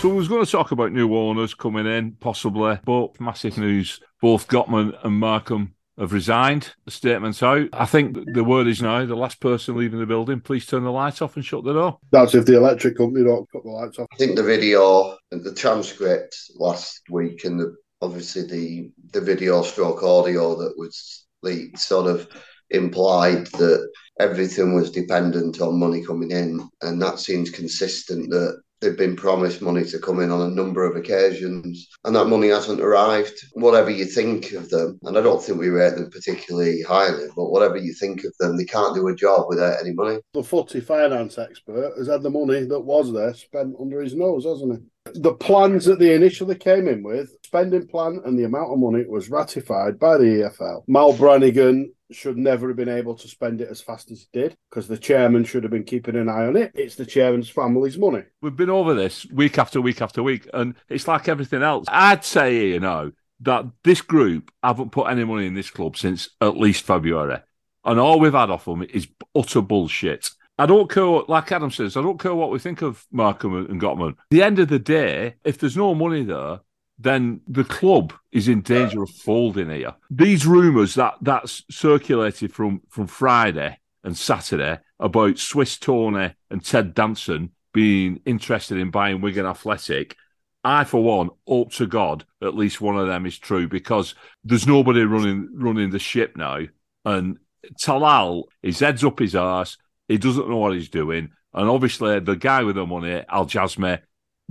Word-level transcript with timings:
So 0.00 0.08
we 0.08 0.14
was 0.14 0.28
going 0.28 0.42
to 0.42 0.50
talk 0.50 0.70
about 0.70 0.92
new 0.92 1.14
owners 1.14 1.52
coming 1.52 1.84
in, 1.84 2.12
possibly, 2.12 2.78
but 2.86 3.20
massive 3.20 3.58
news. 3.58 4.00
Both 4.22 4.48
Gottmann 4.48 4.94
and 5.04 5.20
Markham 5.20 5.74
have 5.98 6.14
resigned. 6.14 6.72
The 6.86 6.90
statement's 6.90 7.42
out. 7.42 7.68
I 7.74 7.84
think 7.84 8.16
the 8.32 8.42
word 8.42 8.66
is 8.66 8.80
now 8.80 9.04
the 9.04 9.14
last 9.14 9.40
person 9.40 9.76
leaving 9.76 10.00
the 10.00 10.06
building, 10.06 10.40
please 10.40 10.64
turn 10.64 10.84
the 10.84 10.90
lights 10.90 11.20
off 11.20 11.36
and 11.36 11.44
shut 11.44 11.64
the 11.64 11.74
door. 11.74 11.98
That's 12.12 12.34
if 12.34 12.46
the 12.46 12.56
electric 12.56 12.96
company 12.96 13.26
don't 13.26 13.46
cut 13.52 13.62
the 13.62 13.68
lights 13.68 13.98
off. 13.98 14.06
I 14.10 14.16
think 14.16 14.36
the 14.36 14.42
video 14.42 15.18
and 15.32 15.44
the 15.44 15.52
transcript 15.54 16.34
last 16.54 17.02
week 17.10 17.44
and 17.44 17.60
the, 17.60 17.76
obviously 18.00 18.46
the 18.46 18.90
the 19.12 19.20
video 19.20 19.60
stroke 19.60 20.02
audio 20.02 20.54
that 20.60 20.78
was 20.78 21.26
leaked 21.42 21.78
sort 21.78 22.06
of 22.06 22.26
implied 22.70 23.48
that 23.48 23.86
everything 24.18 24.74
was 24.74 24.90
dependent 24.90 25.60
on 25.60 25.78
money 25.78 26.02
coming 26.02 26.30
in 26.30 26.66
and 26.80 27.02
that 27.02 27.18
seems 27.18 27.50
consistent 27.50 28.30
that 28.30 28.62
They've 28.80 28.96
been 28.96 29.16
promised 29.16 29.60
money 29.60 29.84
to 29.84 29.98
come 29.98 30.20
in 30.20 30.30
on 30.30 30.40
a 30.40 30.54
number 30.54 30.84
of 30.84 30.96
occasions, 30.96 31.86
and 32.04 32.16
that 32.16 32.26
money 32.26 32.48
hasn't 32.48 32.80
arrived. 32.80 33.38
Whatever 33.52 33.90
you 33.90 34.06
think 34.06 34.52
of 34.52 34.70
them, 34.70 34.98
and 35.02 35.18
I 35.18 35.20
don't 35.20 35.42
think 35.42 35.58
we 35.58 35.68
rate 35.68 35.96
them 35.96 36.10
particularly 36.10 36.82
highly, 36.82 37.26
but 37.36 37.50
whatever 37.50 37.76
you 37.76 37.92
think 37.92 38.24
of 38.24 38.34
them, 38.38 38.56
they 38.56 38.64
can't 38.64 38.94
do 38.94 39.08
a 39.08 39.14
job 39.14 39.46
without 39.48 39.80
any 39.80 39.92
money. 39.92 40.20
The 40.32 40.42
footy 40.42 40.80
finance 40.80 41.36
expert 41.36 41.92
has 41.98 42.08
had 42.08 42.22
the 42.22 42.30
money 42.30 42.64
that 42.64 42.80
was 42.80 43.12
there 43.12 43.34
spent 43.34 43.76
under 43.78 44.00
his 44.00 44.14
nose, 44.14 44.46
hasn't 44.46 44.80
he? 44.80 45.20
The 45.20 45.34
plans 45.34 45.84
that 45.84 45.98
they 45.98 46.14
initially 46.14 46.54
came 46.54 46.88
in 46.88 47.02
with, 47.02 47.36
spending 47.44 47.86
plan 47.86 48.20
and 48.24 48.38
the 48.38 48.44
amount 48.44 48.72
of 48.72 48.78
money 48.78 49.04
was 49.06 49.28
ratified 49.30 49.98
by 49.98 50.16
the 50.16 50.24
EFL. 50.24 50.84
Mal 50.86 51.12
Brannigan 51.12 51.92
should 52.12 52.36
never 52.36 52.68
have 52.68 52.76
been 52.76 52.88
able 52.88 53.14
to 53.14 53.28
spend 53.28 53.60
it 53.60 53.68
as 53.70 53.80
fast 53.80 54.10
as 54.10 54.20
he 54.20 54.40
did 54.40 54.56
because 54.68 54.88
the 54.88 54.98
chairman 54.98 55.44
should 55.44 55.62
have 55.62 55.72
been 55.72 55.84
keeping 55.84 56.16
an 56.16 56.28
eye 56.28 56.46
on 56.46 56.56
it. 56.56 56.72
It's 56.74 56.96
the 56.96 57.06
chairman's 57.06 57.48
family's 57.48 57.98
money. 57.98 58.24
We've 58.42 58.56
been 58.56 58.70
over 58.70 58.94
this 58.94 59.26
week 59.26 59.58
after 59.58 59.80
week 59.80 60.02
after 60.02 60.22
week, 60.22 60.48
and 60.52 60.74
it's 60.88 61.08
like 61.08 61.28
everything 61.28 61.62
else. 61.62 61.86
I'd 61.88 62.24
say, 62.24 62.68
you 62.68 62.80
know, 62.80 63.12
that 63.40 63.66
this 63.84 64.02
group 64.02 64.50
haven't 64.62 64.92
put 64.92 65.08
any 65.08 65.24
money 65.24 65.46
in 65.46 65.54
this 65.54 65.70
club 65.70 65.96
since 65.96 66.30
at 66.40 66.56
least 66.56 66.84
February. 66.84 67.38
And 67.84 67.98
all 67.98 68.20
we've 68.20 68.32
had 68.32 68.50
off 68.50 68.66
them 68.66 68.82
is 68.82 69.08
utter 69.34 69.62
bullshit. 69.62 70.30
I 70.58 70.66
don't 70.66 70.90
care, 70.90 71.22
like 71.26 71.50
Adam 71.52 71.70
says, 71.70 71.96
I 71.96 72.02
don't 72.02 72.20
care 72.20 72.34
what 72.34 72.50
we 72.50 72.58
think 72.58 72.82
of 72.82 73.06
Markham 73.10 73.56
and 73.56 73.80
Gottmann. 73.80 74.10
At 74.10 74.16
the 74.30 74.42
end 74.42 74.58
of 74.58 74.68
the 74.68 74.78
day, 74.78 75.36
if 75.42 75.56
there's 75.56 75.76
no 75.76 75.94
money 75.94 76.22
there, 76.22 76.60
then 77.02 77.40
the 77.48 77.64
club 77.64 78.12
is 78.30 78.46
in 78.46 78.60
danger 78.60 79.02
of 79.02 79.10
folding 79.10 79.70
here. 79.70 79.94
These 80.10 80.46
rumours 80.46 80.94
that 80.94 81.14
that's 81.22 81.64
circulated 81.70 82.52
from 82.52 82.82
from 82.90 83.06
Friday 83.06 83.78
and 84.04 84.16
Saturday 84.16 84.78
about 84.98 85.38
Swiss 85.38 85.78
Tony 85.78 86.34
and 86.50 86.64
Ted 86.64 86.94
Danson 86.94 87.52
being 87.72 88.20
interested 88.26 88.78
in 88.78 88.90
buying 88.90 89.20
Wigan 89.20 89.46
Athletic. 89.46 90.16
I, 90.62 90.84
for 90.84 91.02
one, 91.02 91.30
hope 91.48 91.72
to 91.74 91.86
God 91.86 92.26
at 92.42 92.54
least 92.54 92.82
one 92.82 92.98
of 92.98 93.06
them 93.06 93.24
is 93.24 93.38
true 93.38 93.66
because 93.66 94.14
there's 94.44 94.66
nobody 94.66 95.02
running 95.02 95.48
running 95.54 95.90
the 95.90 95.98
ship 95.98 96.36
now. 96.36 96.60
And 97.06 97.38
Talal, 97.82 98.44
his 98.62 98.80
head's 98.80 99.04
up 99.04 99.18
his 99.18 99.34
arse. 99.34 99.78
He 100.06 100.18
doesn't 100.18 100.50
know 100.50 100.58
what 100.58 100.74
he's 100.74 100.90
doing. 100.90 101.30
And 101.54 101.68
obviously, 101.68 102.20
the 102.20 102.36
guy 102.36 102.62
with 102.62 102.76
the 102.76 102.84
money, 102.84 103.24
Al 103.28 103.46
Jasmi, 103.46 104.00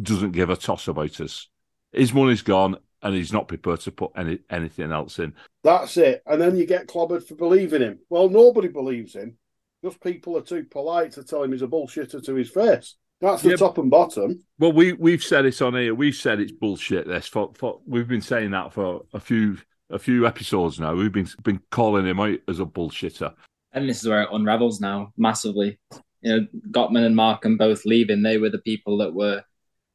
doesn't 0.01 0.31
give 0.31 0.49
a 0.49 0.55
toss 0.55 0.87
about 0.87 1.21
us 1.21 1.47
his 1.91 2.13
money's 2.13 2.41
gone 2.41 2.77
and 3.01 3.15
he's 3.15 3.33
not 3.33 3.47
prepared 3.47 3.79
to 3.81 3.91
put 3.91 4.11
any 4.15 4.39
anything 4.49 4.91
else 4.91 5.19
in. 5.19 5.33
That's 5.63 5.97
it. 5.97 6.21
And 6.25 6.41
then 6.41 6.55
you 6.55 6.65
get 6.65 6.87
clobbered 6.87 7.27
for 7.27 7.35
believing 7.35 7.81
him. 7.81 7.99
Well, 8.09 8.29
nobody 8.29 8.67
believes 8.67 9.15
him. 9.15 9.37
Just 9.83 10.01
people 10.01 10.37
are 10.37 10.41
too 10.41 10.65
polite 10.69 11.13
to 11.13 11.23
tell 11.23 11.43
him 11.43 11.53
he's 11.53 11.61
a 11.61 11.67
bullshitter 11.67 12.23
to 12.23 12.35
his 12.35 12.49
face. 12.49 12.95
That's 13.21 13.41
the 13.41 13.51
yeah, 13.51 13.55
top 13.57 13.77
and 13.77 13.89
bottom. 13.89 14.43
Well, 14.59 14.71
we 14.71 14.93
we've 14.93 15.23
said 15.23 15.45
it 15.45 15.61
on 15.61 15.75
here. 15.75 15.93
We've 15.93 16.15
said 16.15 16.39
it's 16.39 16.51
bullshit. 16.51 17.07
This 17.07 17.27
for, 17.27 17.51
for 17.55 17.79
we've 17.85 18.07
been 18.07 18.21
saying 18.21 18.51
that 18.51 18.73
for 18.73 19.01
a 19.13 19.19
few 19.19 19.57
a 19.89 19.99
few 19.99 20.25
episodes 20.25 20.79
now. 20.79 20.93
We've 20.93 21.11
been 21.11 21.27
been 21.43 21.61
calling 21.71 22.05
him 22.05 22.19
out 22.19 22.39
as 22.47 22.59
a 22.59 22.65
bullshitter. 22.65 23.33
And 23.73 23.87
this 23.87 24.01
is 24.01 24.07
where 24.07 24.23
it 24.23 24.29
unravels 24.31 24.79
now 24.79 25.13
massively. 25.17 25.79
You 26.21 26.41
know, 26.41 26.47
Gottmann 26.71 27.05
and 27.05 27.15
Markham 27.15 27.57
both 27.57 27.85
leaving. 27.85 28.21
They 28.21 28.37
were 28.37 28.49
the 28.49 28.59
people 28.59 28.97
that 28.97 29.13
were 29.13 29.43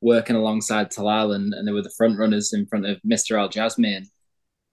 working 0.04 0.36
alongside 0.36 0.90
Talal 0.90 1.34
and, 1.34 1.54
and 1.54 1.66
they 1.66 1.72
were 1.72 1.82
the 1.82 1.94
front 1.96 2.18
runners 2.18 2.52
in 2.52 2.66
front 2.66 2.84
of 2.84 3.00
Mr. 3.02 3.40
Al 3.40 3.48
Jasmi. 3.48 3.96
And 3.96 4.06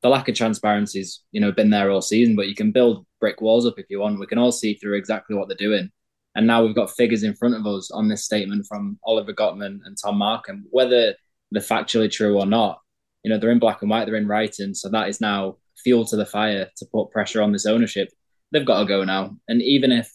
the 0.01 0.09
lack 0.09 0.27
of 0.27 0.35
transparency's, 0.35 1.21
you 1.31 1.39
know, 1.39 1.53
been 1.53 1.69
there 1.69 1.89
all 1.89 2.01
season, 2.01 2.35
but 2.35 2.49
you 2.49 2.55
can 2.55 2.71
build 2.71 3.05
brick 3.21 3.39
walls 3.39 3.65
up 3.65 3.79
if 3.79 3.85
you 3.89 4.01
want. 4.01 4.19
We 4.19 4.27
can 4.27 4.37
all 4.37 4.51
see 4.51 4.73
through 4.73 4.97
exactly 4.97 5.37
what 5.37 5.47
they're 5.47 5.55
doing. 5.55 5.89
And 6.35 6.45
now 6.45 6.63
we've 6.63 6.75
got 6.75 6.91
figures 6.91 7.23
in 7.23 7.33
front 7.33 7.55
of 7.55 7.65
us 7.65 7.91
on 7.91 8.09
this 8.09 8.25
statement 8.25 8.65
from 8.67 8.99
Oliver 9.05 9.33
Gottmann 9.33 9.79
and 9.85 9.97
Tom 10.01 10.17
Markham, 10.17 10.65
whether 10.69 11.15
they're 11.51 11.61
factually 11.61 12.11
true 12.11 12.37
or 12.37 12.45
not. 12.45 12.79
You 13.23 13.31
know, 13.31 13.37
they're 13.37 13.51
in 13.51 13.59
black 13.59 13.81
and 13.81 13.89
white, 13.89 14.05
they're 14.05 14.15
in 14.15 14.27
writing. 14.27 14.73
So 14.73 14.89
that 14.89 15.07
is 15.07 15.21
now 15.21 15.57
fuel 15.81 16.03
to 16.05 16.17
the 16.17 16.25
fire 16.25 16.69
to 16.75 16.85
put 16.91 17.11
pressure 17.11 17.41
on 17.41 17.53
this 17.53 17.65
ownership. 17.65 18.09
They've 18.51 18.65
got 18.65 18.79
to 18.79 18.85
go 18.85 19.05
now. 19.05 19.37
And 19.47 19.61
even 19.61 19.93
if 19.93 20.11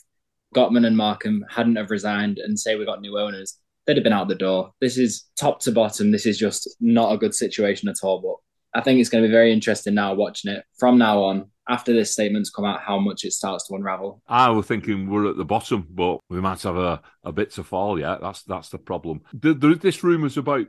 Gottmann 0.54 0.86
and 0.86 0.96
Markham 0.96 1.42
hadn't 1.48 1.76
have 1.76 1.90
resigned 1.90 2.36
and 2.38 2.58
say 2.58 2.76
we 2.76 2.84
got 2.84 3.00
new 3.00 3.18
owners, 3.18 3.58
they'd 3.86 3.96
have 3.96 4.04
been 4.04 4.12
out 4.12 4.28
the 4.28 4.34
door. 4.34 4.72
This 4.80 4.98
is 4.98 5.24
top 5.36 5.60
to 5.60 5.72
bottom. 5.72 6.10
This 6.10 6.26
is 6.26 6.38
just 6.38 6.68
not 6.80 7.12
a 7.12 7.18
good 7.18 7.34
situation 7.34 7.88
at 7.88 7.96
all. 8.02 8.20
But 8.20 8.80
I 8.80 8.82
think 8.82 9.00
it's 9.00 9.08
going 9.08 9.22
to 9.22 9.28
be 9.28 9.32
very 9.32 9.52
interesting 9.52 9.94
now 9.94 10.14
watching 10.14 10.52
it 10.52 10.64
from 10.78 10.98
now 10.98 11.22
on. 11.22 11.50
After 11.68 11.92
this 11.92 12.12
statement's 12.12 12.50
come 12.50 12.64
out, 12.64 12.80
how 12.80 13.00
much 13.00 13.24
it 13.24 13.32
starts 13.32 13.66
to 13.66 13.74
unravel. 13.74 14.22
I 14.28 14.50
was 14.50 14.66
thinking 14.66 15.10
we're 15.10 15.30
at 15.30 15.36
the 15.36 15.44
bottom, 15.44 15.84
but 15.90 16.20
we 16.30 16.40
might 16.40 16.62
have 16.62 16.76
a, 16.76 17.02
a 17.24 17.32
bit 17.32 17.50
to 17.52 17.64
fall 17.64 17.98
yet. 17.98 18.20
That's 18.20 18.44
that's 18.44 18.68
the 18.68 18.78
problem. 18.78 19.22
The, 19.32 19.52
the, 19.52 19.74
this 19.74 20.04
rumours 20.04 20.36
about 20.36 20.68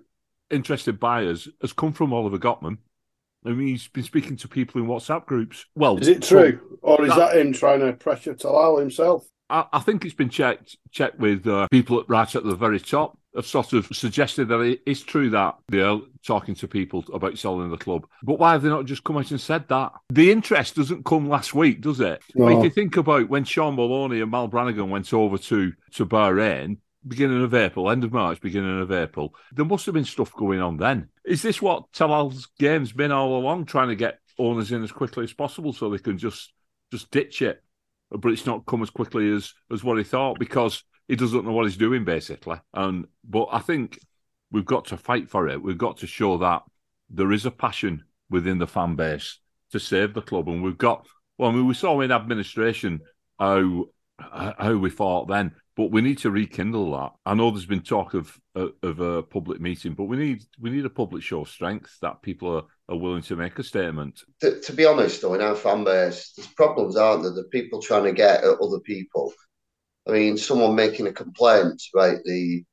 interested 0.50 1.00
buyers 1.00 1.48
has 1.62 1.72
come 1.72 1.94
from 1.94 2.14
Oliver 2.14 2.40
Gottmann. 2.40 2.80
I 3.46 3.50
mean, 3.50 3.68
he's 3.68 3.88
been 3.88 4.06
speaking 4.06 4.38
to 4.38 4.48
people 4.48 4.82
in 4.82 4.88
WhatsApp 4.88 5.28
groups. 5.28 5.66
Well, 5.76 6.00
is 6.00 6.08
it 6.08 6.24
true, 6.24 6.80
or 6.82 7.04
is 7.04 7.10
that, 7.10 7.34
that 7.34 7.38
him 7.38 7.54
trying 7.54 7.82
to 7.82 7.94
pressure 7.94 8.34
Talal 8.34 8.80
himself? 8.80 9.28
I, 9.50 9.66
I 9.74 9.80
think 9.80 10.06
it's 10.06 10.13
been 10.13 10.30
checked 10.30 10.78
checked 10.91 11.19
with 11.19 11.47
uh, 11.47 11.68
people 11.69 12.03
right 12.08 12.35
at 12.35 12.44
the 12.44 12.56
very 12.56 12.80
top 12.80 13.18
have 13.38 13.46
sort 13.46 13.74
of 13.74 13.88
suggested 13.94 14.47
that 14.47 14.59
it 14.62 14.81
is 14.85 15.03
true 15.03 15.30
that 15.30 15.56
they're 15.69 16.00
talking 16.25 16.56
to 16.56 16.68
people 16.68 17.06
about 17.13 17.38
selling 17.38 17.69
the 17.69 17.78
club. 17.78 18.07
But 18.24 18.40
why 18.40 18.53
have 18.53 18.63
they 18.63 18.69
not 18.69 18.86
just 18.86 19.03
come 19.03 19.18
out 19.18 19.30
and 19.30 19.40
said 19.40 19.68
that? 19.69 19.94
The 20.09 20.31
interest 20.31 20.75
doesn't 20.75 21.06
come 21.06 21.30
last 21.30 21.53
week, 21.53 21.81
does 21.81 22.00
it? 22.00 22.22
No. 22.34 22.50
If 22.50 22.63
you 22.63 22.69
think 22.72 22.97
about 22.97 23.30
when 23.30 23.44
Sean 23.44 23.75
Maloney 23.75 24.22
and 24.22 24.31
Mal 24.31 24.47
Brannigan 24.47 24.90
went 24.90 25.13
over 25.13 25.38
to, 25.38 25.74
to 25.94 26.06
Bahrain, 26.06 26.78
beginning 27.07 27.44
of 27.44 27.53
April, 27.53 27.91
end 27.91 28.03
of 28.03 28.12
March, 28.12 28.41
beginning 28.41 28.81
of 28.81 28.91
April, 28.91 29.36
there 29.53 29.66
must 29.66 29.86
have 29.86 29.94
been 29.94 30.03
stuff 30.03 30.34
going 30.34 30.59
on 30.59 30.78
then. 30.78 31.09
Is 31.24 31.44
this 31.44 31.62
what 31.62 31.94
Talal's 31.94 32.47
game's 32.59 32.91
been 32.91 33.12
all 33.12 33.38
along, 33.38 33.66
trying 33.66 33.90
to 33.90 33.96
get 33.96 34.19
owners 34.40 34.72
in 34.72 34.84
as 34.84 34.91
quickly 34.91 35.24
as 35.24 35.34
possible 35.34 35.74
so 35.74 35.90
they 35.90 36.00
can 36.00 36.18
just 36.18 36.53
just 36.91 37.12
ditch 37.12 37.41
it? 37.41 37.62
But 38.12 38.31
it's 38.31 38.45
not 38.45 38.66
come 38.66 38.81
as 38.81 38.90
quickly 38.90 39.31
as 39.31 39.53
as 39.72 39.84
what 39.84 39.97
he 39.97 40.03
thought 40.03 40.40
because 40.40 40.84
he 41.07 41.16
doesn't 41.16 41.45
know 41.45 41.51
what 41.51 41.66
he's 41.66 41.78
doing 41.78 42.06
basically. 42.06 42.57
And 42.73 43.06
but 43.23 43.47
I 43.51 43.59
think 43.59 44.00
we've 44.51 44.66
got 44.66 44.85
to 44.85 44.97
fight 44.97 45.29
for 45.29 45.47
it. 45.47 45.62
We've 45.62 45.78
got 45.78 45.97
to 45.97 46.07
show 46.07 46.38
that 46.38 46.63
there 47.09 47.31
is 47.31 47.45
a 47.45 47.51
passion 47.51 48.03
within 48.29 48.59
the 48.59 48.68
fan 48.68 48.95
base 48.95 49.40
to 49.72 49.79
save 49.79 50.13
the 50.13 50.22
club, 50.22 50.47
and 50.47 50.63
we've 50.63 50.78
got. 50.78 51.06
Well, 51.38 51.51
I 51.51 51.53
mean, 51.53 51.68
we 51.68 51.73
saw 51.75 52.01
in 52.01 52.12
administration 52.12 53.01
how 53.40 53.85
how 54.19 54.75
we 54.75 54.89
fought 54.89 55.28
then, 55.28 55.53
but 55.75 55.91
we 55.91 56.01
need 56.01 56.18
to 56.19 56.31
rekindle 56.31 56.91
that. 56.94 57.12
I 57.25 57.35
know 57.35 57.51
there's 57.51 57.66
been 57.66 57.81
talk 57.81 58.13
of 58.13 58.38
of 58.56 59.00
a 59.00 59.24
public 59.24 59.62
meeting, 59.62 59.94
but 59.94 60.06
we 60.06 60.18
need 60.18 60.44
we 60.60 60.69
need 60.69 60.86
a 60.86 60.89
public 60.89 61.24
show 61.24 61.42
of 61.42 61.50
strength 61.50 61.98
that 62.01 62.21
people 62.21 62.56
are 62.56 62.63
are 62.89 62.98
willing 62.98 63.22
to 63.24 63.36
make 63.36 63.60
a 63.60 63.63
statement. 63.63 64.24
To, 64.42 64.60
to, 64.62 64.74
be 64.74 64.86
honest, 64.86 65.22
though, 65.22 65.34
in 65.34 65.42
our 65.42 65.56
fan 65.56 65.84
base, 65.84 66.34
there's 66.36 66.48
problems, 66.48 66.95
aren't 66.95 67.24
there? 67.24 67.34
The 67.34 67.44
people 67.45 67.81
trying 67.81 68.06
to 68.06 68.13
get 68.13 68.44
at 68.44 68.60
other 68.62 68.80
people. 68.80 69.34
I 70.07 70.12
mean, 70.12 70.38
someone 70.38 70.75
making 70.75 71.07
a 71.07 71.13
complaint, 71.13 71.81
right? 71.94 72.18
The 72.24 72.63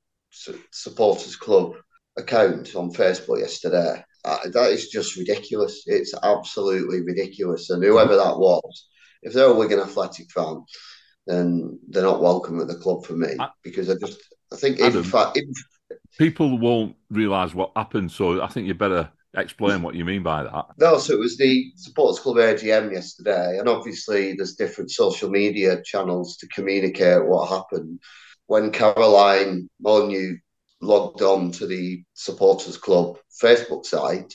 supporters 0.71 1.37
club 1.37 1.75
account 2.17 2.75
on 2.77 2.93
Facebook 2.93 3.41
yesterday. 3.41 4.05
That 4.25 4.71
is 4.71 4.89
just 4.89 5.17
ridiculous. 5.17 5.83
It's 5.87 6.15
absolutely 6.23 7.03
ridiculous. 7.03 7.71
And 7.71 7.83
whoever 7.83 8.17
that 8.17 8.39
was, 8.39 8.89
if 9.23 9.33
they're 9.33 9.47
a 9.47 9.55
Wigan 9.55 9.81
Athletic 9.81 10.31
fan, 10.31 10.63
then 11.27 11.79
they're 11.89 12.03
not 12.03 12.23
welcome 12.23 12.61
at 12.61 12.69
the 12.69 12.77
club 12.77 13.05
for 13.05 13.15
me 13.15 13.37
because 13.63 13.91
I 13.91 13.95
just 13.95 14.21
I 14.53 14.57
think 14.57 14.81
Adam, 14.81 14.99
in 14.99 15.05
fact 15.05 15.37
in... 15.39 15.53
people 16.19 16.59
won't 16.59 16.97
realise 17.11 17.55
what 17.55 17.73
happened. 17.75 18.13
So 18.13 18.43
I 18.43 18.47
think 18.49 18.67
you 18.67 18.75
better 18.75 19.11
explain 19.37 19.83
what 19.83 19.95
you 19.95 20.05
mean 20.05 20.23
by 20.23 20.45
that. 20.45 20.67
No, 20.79 20.99
so 20.99 21.15
it 21.15 21.19
was 21.19 21.37
the 21.37 21.73
Supporters 21.77 22.21
Club 22.21 22.37
AGM 22.37 22.93
yesterday, 22.93 23.59
and 23.59 23.69
obviously 23.69 24.35
there's 24.35 24.55
different 24.55 24.91
social 24.91 25.31
media 25.31 25.83
channels 25.83 26.37
to 26.39 26.49
communicate 26.49 27.25
what 27.25 27.49
happened. 27.49 28.01
When 28.47 28.71
Caroline 28.71 29.69
Molyneux 29.81 30.37
logged 30.81 31.23
on 31.23 31.51
to 31.53 31.67
the 31.67 32.03
Supporters 32.15 32.77
Club 32.77 33.17
Facebook 33.43 33.87
site, 33.87 34.35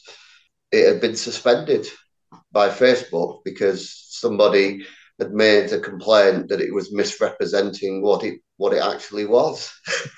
it 0.72 0.88
had 0.88 1.02
been 1.02 1.16
suspended 1.16 1.88
by 2.52 2.70
Facebook 2.70 3.40
because 3.44 3.94
somebody 4.10 4.86
had 5.20 5.32
made 5.34 5.72
a 5.72 5.80
complaint 5.80 6.50
that 6.50 6.62
it 6.62 6.74
was 6.74 6.94
misrepresenting 6.94 8.02
what 8.02 8.24
it 8.24 8.40
what 8.58 8.74
it 8.74 8.82
actually 8.82 9.26
was. 9.26 9.72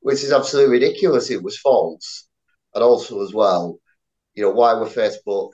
which 0.00 0.22
is 0.22 0.32
absolutely 0.32 0.72
ridiculous. 0.72 1.30
It 1.30 1.42
was 1.42 1.58
false, 1.58 2.28
and 2.74 2.82
also 2.82 3.22
as 3.22 3.32
well, 3.32 3.78
you 4.38 4.44
know, 4.44 4.52
why 4.52 4.72
were 4.72 4.86
Facebook 4.86 5.50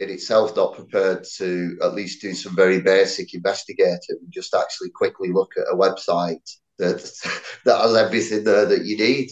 in 0.00 0.10
itself 0.10 0.56
not 0.56 0.74
prepared 0.74 1.24
to 1.36 1.78
at 1.80 1.94
least 1.94 2.20
do 2.20 2.34
some 2.34 2.56
very 2.56 2.80
basic 2.80 3.34
investigating 3.34 4.00
and 4.20 4.32
just 4.32 4.52
actually 4.52 4.90
quickly 4.90 5.30
look 5.30 5.52
at 5.56 5.72
a 5.72 5.76
website 5.76 6.44
that 6.78 6.98
that 7.64 7.80
has 7.80 7.94
everything 7.94 8.42
there 8.42 8.66
that 8.66 8.84
you 8.84 8.98
need. 8.98 9.30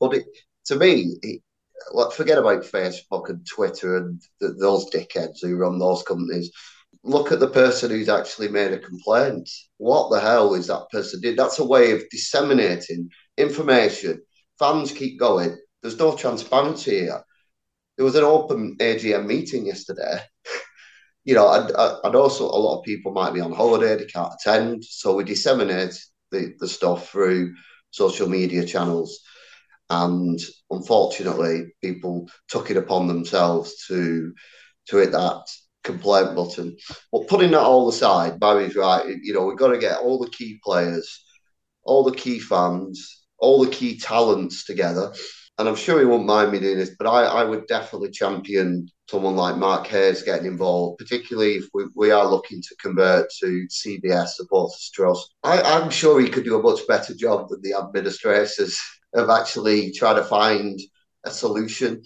But 0.00 0.14
it, 0.14 0.24
to 0.68 0.76
me, 0.76 1.18
it, 1.20 1.42
forget 2.14 2.38
about 2.38 2.62
Facebook 2.62 3.28
and 3.28 3.46
Twitter 3.46 3.98
and 3.98 4.22
those 4.40 4.88
dickheads 4.88 5.42
who 5.42 5.56
run 5.56 5.78
those 5.78 6.02
companies. 6.02 6.50
Look 7.02 7.30
at 7.30 7.40
the 7.40 7.48
person 7.48 7.90
who's 7.90 8.08
actually 8.08 8.48
made 8.48 8.72
a 8.72 8.78
complaint. 8.78 9.50
What 9.76 10.10
the 10.10 10.20
hell 10.20 10.54
is 10.54 10.68
that 10.68 10.88
person 10.90 11.20
did? 11.20 11.36
That's 11.36 11.58
a 11.58 11.66
way 11.66 11.92
of 11.92 12.08
disseminating 12.10 13.10
information. 13.36 14.22
Fans 14.58 14.92
keep 14.92 15.20
going. 15.20 15.58
There's 15.82 15.98
no 15.98 16.16
transparency 16.16 17.00
here. 17.00 17.22
There 17.96 18.04
was 18.04 18.16
an 18.16 18.24
open 18.24 18.76
AGM 18.78 19.26
meeting 19.26 19.66
yesterday. 19.66 20.20
you 21.24 21.34
know, 21.34 21.50
and, 21.52 21.70
and 22.04 22.14
also 22.14 22.44
a 22.44 22.58
lot 22.58 22.78
of 22.78 22.84
people 22.84 23.12
might 23.12 23.32
be 23.32 23.40
on 23.40 23.52
holiday, 23.52 23.96
they 23.96 24.04
can't 24.04 24.34
attend. 24.34 24.84
So 24.84 25.14
we 25.14 25.24
disseminate 25.24 25.98
the, 26.30 26.54
the 26.58 26.68
stuff 26.68 27.10
through 27.10 27.54
social 27.90 28.28
media 28.28 28.64
channels. 28.64 29.20
And 29.90 30.40
unfortunately, 30.70 31.74
people 31.82 32.28
took 32.48 32.70
it 32.70 32.76
upon 32.76 33.06
themselves 33.06 33.86
to 33.88 34.32
to 34.88 34.96
hit 34.98 35.12
that 35.12 35.46
complaint 35.82 36.34
button. 36.34 36.76
But 37.12 37.28
putting 37.28 37.52
that 37.52 37.60
all 37.60 37.88
aside, 37.88 38.40
Barry's 38.40 38.76
right. 38.76 39.16
You 39.22 39.34
know, 39.34 39.44
we've 39.44 39.58
got 39.58 39.68
to 39.68 39.78
get 39.78 39.98
all 39.98 40.18
the 40.18 40.30
key 40.30 40.58
players, 40.64 41.24
all 41.84 42.02
the 42.02 42.16
key 42.16 42.38
fans, 42.38 43.24
all 43.38 43.64
the 43.64 43.70
key 43.70 43.98
talents 43.98 44.64
together. 44.64 45.12
And 45.56 45.68
I'm 45.68 45.76
sure 45.76 46.00
he 46.00 46.06
won't 46.06 46.26
mind 46.26 46.50
me 46.50 46.58
doing 46.58 46.78
this, 46.78 46.96
but 46.98 47.06
I, 47.06 47.24
I 47.24 47.44
would 47.44 47.68
definitely 47.68 48.10
champion 48.10 48.88
someone 49.08 49.36
like 49.36 49.56
Mark 49.56 49.86
Hayes 49.86 50.22
getting 50.22 50.46
involved, 50.46 50.98
particularly 50.98 51.54
if 51.56 51.66
we, 51.72 51.84
we 51.94 52.10
are 52.10 52.26
looking 52.26 52.60
to 52.60 52.76
convert 52.80 53.30
to 53.40 53.66
CBS 53.70 54.30
Supporters 54.30 54.90
Trust. 54.92 55.32
I, 55.44 55.60
I'm 55.60 55.90
sure 55.90 56.20
he 56.20 56.28
could 56.28 56.44
do 56.44 56.58
a 56.58 56.62
much 56.62 56.80
better 56.88 57.14
job 57.14 57.48
than 57.48 57.60
the 57.62 57.74
administrators 57.74 58.80
of 59.14 59.30
actually 59.30 59.92
trying 59.92 60.16
to 60.16 60.24
find 60.24 60.80
a 61.24 61.30
solution. 61.30 62.02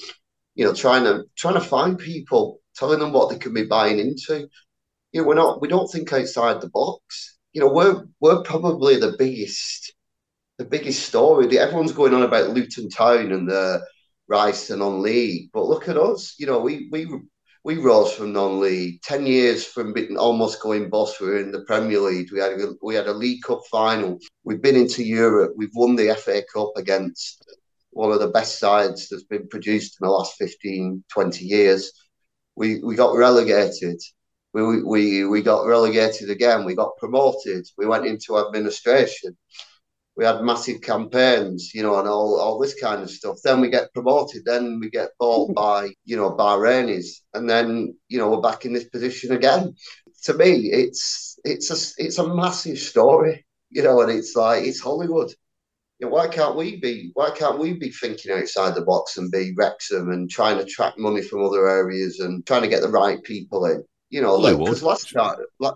You 0.54 0.66
know, 0.66 0.74
trying 0.74 1.04
to 1.04 1.24
trying 1.36 1.54
to 1.54 1.60
find 1.60 1.98
people, 1.98 2.60
telling 2.74 2.98
them 2.98 3.12
what 3.12 3.30
they 3.30 3.38
can 3.38 3.54
be 3.54 3.64
buying 3.64 3.98
into. 3.98 4.48
You 5.12 5.22
know, 5.22 5.28
we're 5.28 5.34
not 5.34 5.62
we 5.62 5.68
don't 5.68 5.90
think 5.90 6.12
outside 6.12 6.60
the 6.60 6.68
box. 6.68 7.38
You 7.52 7.60
know, 7.62 7.72
we're 7.72 8.04
we're 8.20 8.42
probably 8.42 8.96
the 8.96 9.14
biggest 9.16 9.94
the 10.58 10.64
biggest 10.64 11.06
story. 11.06 11.56
Everyone's 11.56 11.92
going 11.92 12.12
on 12.12 12.22
about 12.22 12.50
Luton 12.50 12.90
Town 12.90 13.32
and 13.32 13.48
the 13.48 13.80
rise 14.28 14.66
to 14.66 14.76
non-league, 14.76 15.50
but 15.52 15.66
look 15.66 15.88
at 15.88 15.96
us. 15.96 16.34
You 16.38 16.46
know, 16.46 16.58
we 16.58 16.88
we 16.90 17.08
we 17.64 17.76
rose 17.76 18.12
from 18.12 18.32
non-league. 18.32 19.00
Ten 19.02 19.24
years 19.24 19.64
from 19.64 19.94
almost 20.18 20.60
going 20.60 20.90
boss, 20.90 21.20
we 21.20 21.28
were 21.28 21.38
in 21.38 21.52
the 21.52 21.64
Premier 21.64 22.00
League. 22.00 22.32
We 22.32 22.40
had 22.40 22.60
a, 22.60 22.72
we 22.82 22.94
had 22.96 23.06
a 23.06 23.12
League 23.12 23.42
Cup 23.42 23.62
final. 23.70 24.18
We've 24.44 24.60
been 24.60 24.76
into 24.76 25.04
Europe. 25.04 25.52
We've 25.56 25.74
won 25.74 25.96
the 25.96 26.14
FA 26.16 26.42
Cup 26.52 26.72
against 26.76 27.44
one 27.90 28.12
of 28.12 28.20
the 28.20 28.28
best 28.28 28.58
sides 28.58 29.08
that's 29.08 29.24
been 29.24 29.48
produced 29.48 29.96
in 30.00 30.06
the 30.06 30.12
last 30.12 30.34
15, 30.38 31.04
20 31.08 31.44
years. 31.44 31.92
We 32.56 32.80
we 32.80 32.96
got 32.96 33.16
relegated. 33.16 34.00
We, 34.54 34.82
we 34.82 35.24
we 35.24 35.42
got 35.42 35.66
relegated 35.66 36.30
again. 36.30 36.64
We 36.64 36.74
got 36.74 36.96
promoted. 36.96 37.68
We 37.76 37.86
went 37.86 38.06
into 38.06 38.38
administration 38.38 39.36
we 40.18 40.24
had 40.24 40.42
massive 40.42 40.80
campaigns, 40.80 41.72
you 41.72 41.80
know, 41.84 42.00
and 42.00 42.08
all, 42.08 42.40
all 42.40 42.58
this 42.58 42.74
kind 42.74 43.02
of 43.02 43.10
stuff. 43.10 43.36
Then 43.44 43.60
we 43.60 43.70
get 43.70 43.94
promoted, 43.94 44.44
then 44.44 44.80
we 44.80 44.90
get 44.90 45.10
bought 45.20 45.54
by, 45.54 45.90
you 46.04 46.16
know, 46.16 46.32
Bahrainis, 46.32 47.20
and 47.34 47.48
then, 47.48 47.96
you 48.08 48.18
know, 48.18 48.28
we're 48.28 48.40
back 48.40 48.64
in 48.64 48.72
this 48.72 48.88
position 48.88 49.32
again. 49.32 49.74
To 50.24 50.34
me, 50.34 50.70
it's 50.72 51.38
it's 51.44 51.70
a 51.70 52.02
it's 52.04 52.18
a 52.18 52.34
massive 52.34 52.78
story, 52.78 53.46
you 53.70 53.84
know, 53.84 54.02
and 54.02 54.10
it's 54.10 54.34
like 54.34 54.64
it's 54.64 54.80
Hollywood. 54.80 55.30
You 56.00 56.06
know, 56.06 56.12
why 56.12 56.26
can't 56.26 56.56
we 56.56 56.80
be 56.80 57.12
why 57.14 57.30
can't 57.30 57.60
we 57.60 57.74
be 57.74 57.90
thinking 57.90 58.32
outside 58.32 58.74
the 58.74 58.82
box 58.82 59.18
and 59.18 59.30
be 59.30 59.54
Wrexham 59.56 60.10
and 60.10 60.28
trying 60.28 60.56
to 60.56 60.64
attract 60.64 60.98
money 60.98 61.22
from 61.22 61.44
other 61.44 61.68
areas 61.68 62.18
and 62.18 62.44
trying 62.44 62.62
to 62.62 62.68
get 62.68 62.82
the 62.82 62.88
right 62.88 63.22
people 63.22 63.66
in? 63.66 63.84
You 64.10 64.22
know, 64.22 64.36
because 64.36 64.82
like, 64.82 64.90
last 64.90 65.12
time, 65.12 65.36
like, 65.60 65.74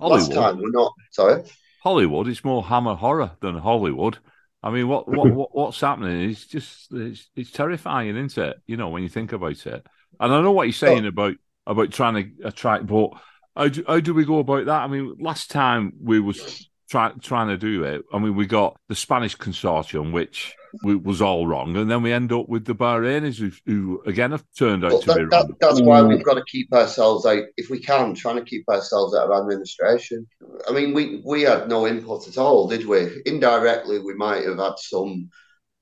last 0.00 0.32
time 0.32 0.56
we're 0.56 0.70
not 0.70 0.94
sorry. 1.10 1.42
Hollywood. 1.82 2.28
It's 2.28 2.44
more 2.44 2.62
Hammer 2.62 2.94
horror 2.94 3.32
than 3.40 3.56
Hollywood. 3.56 4.18
I 4.62 4.70
mean, 4.70 4.86
what 4.86 5.08
what, 5.08 5.30
what 5.32 5.54
what's 5.54 5.80
happening 5.80 6.30
is 6.30 6.46
just 6.46 6.92
it's, 6.92 7.28
it's 7.34 7.50
terrifying, 7.50 8.16
isn't 8.16 8.38
it? 8.38 8.56
You 8.66 8.76
know, 8.76 8.88
when 8.88 9.02
you 9.02 9.08
think 9.08 9.32
about 9.32 9.66
it. 9.66 9.86
And 10.20 10.32
I 10.32 10.40
know 10.40 10.52
what 10.52 10.64
you're 10.64 10.72
saying 10.72 11.04
oh. 11.04 11.08
about 11.08 11.34
about 11.66 11.90
trying 11.90 12.14
to 12.14 12.46
attract, 12.46 12.86
but 12.86 13.10
how 13.56 13.68
do, 13.68 13.84
how 13.86 13.98
do 13.98 14.14
we 14.14 14.24
go 14.24 14.38
about 14.38 14.66
that? 14.66 14.82
I 14.82 14.86
mean, 14.86 15.16
last 15.18 15.50
time 15.50 15.92
we 16.00 16.20
was 16.20 16.68
try, 16.88 17.10
trying 17.20 17.48
to 17.48 17.58
do 17.58 17.82
it, 17.82 18.02
I 18.12 18.18
mean, 18.18 18.36
we 18.36 18.46
got 18.46 18.76
the 18.88 18.94
Spanish 18.94 19.36
consortium, 19.36 20.12
which 20.12 20.54
was 20.82 21.20
all 21.20 21.46
wrong, 21.46 21.76
and 21.76 21.90
then 21.90 22.02
we 22.02 22.12
end 22.12 22.32
up 22.32 22.48
with 22.48 22.64
the 22.64 22.74
Bahrainis, 22.74 23.38
who, 23.38 23.50
who 23.66 24.02
again 24.06 24.30
have 24.30 24.44
turned 24.56 24.84
out 24.84 25.02
to 25.02 25.06
that, 25.06 25.18
be 25.18 25.24
that, 25.24 25.36
wrong. 25.36 25.56
That's 25.60 25.80
why 25.80 26.02
we've 26.02 26.18
mm. 26.18 26.24
got 26.24 26.34
to 26.34 26.44
keep 26.46 26.72
ourselves 26.72 27.26
out, 27.26 27.44
if 27.56 27.70
we 27.70 27.78
can, 27.80 28.14
trying 28.14 28.36
to 28.36 28.44
keep 28.44 28.68
ourselves 28.68 29.14
out 29.14 29.30
of 29.30 29.40
administration. 29.40 30.26
I 30.68 30.72
mean, 30.72 30.94
we 30.94 31.22
we 31.24 31.42
had 31.42 31.68
no 31.68 31.86
input 31.86 32.28
at 32.28 32.38
all, 32.38 32.68
did 32.68 32.86
we? 32.86 33.22
Indirectly, 33.26 33.98
we 33.98 34.14
might 34.14 34.44
have 34.44 34.58
had 34.58 34.78
some 34.78 35.30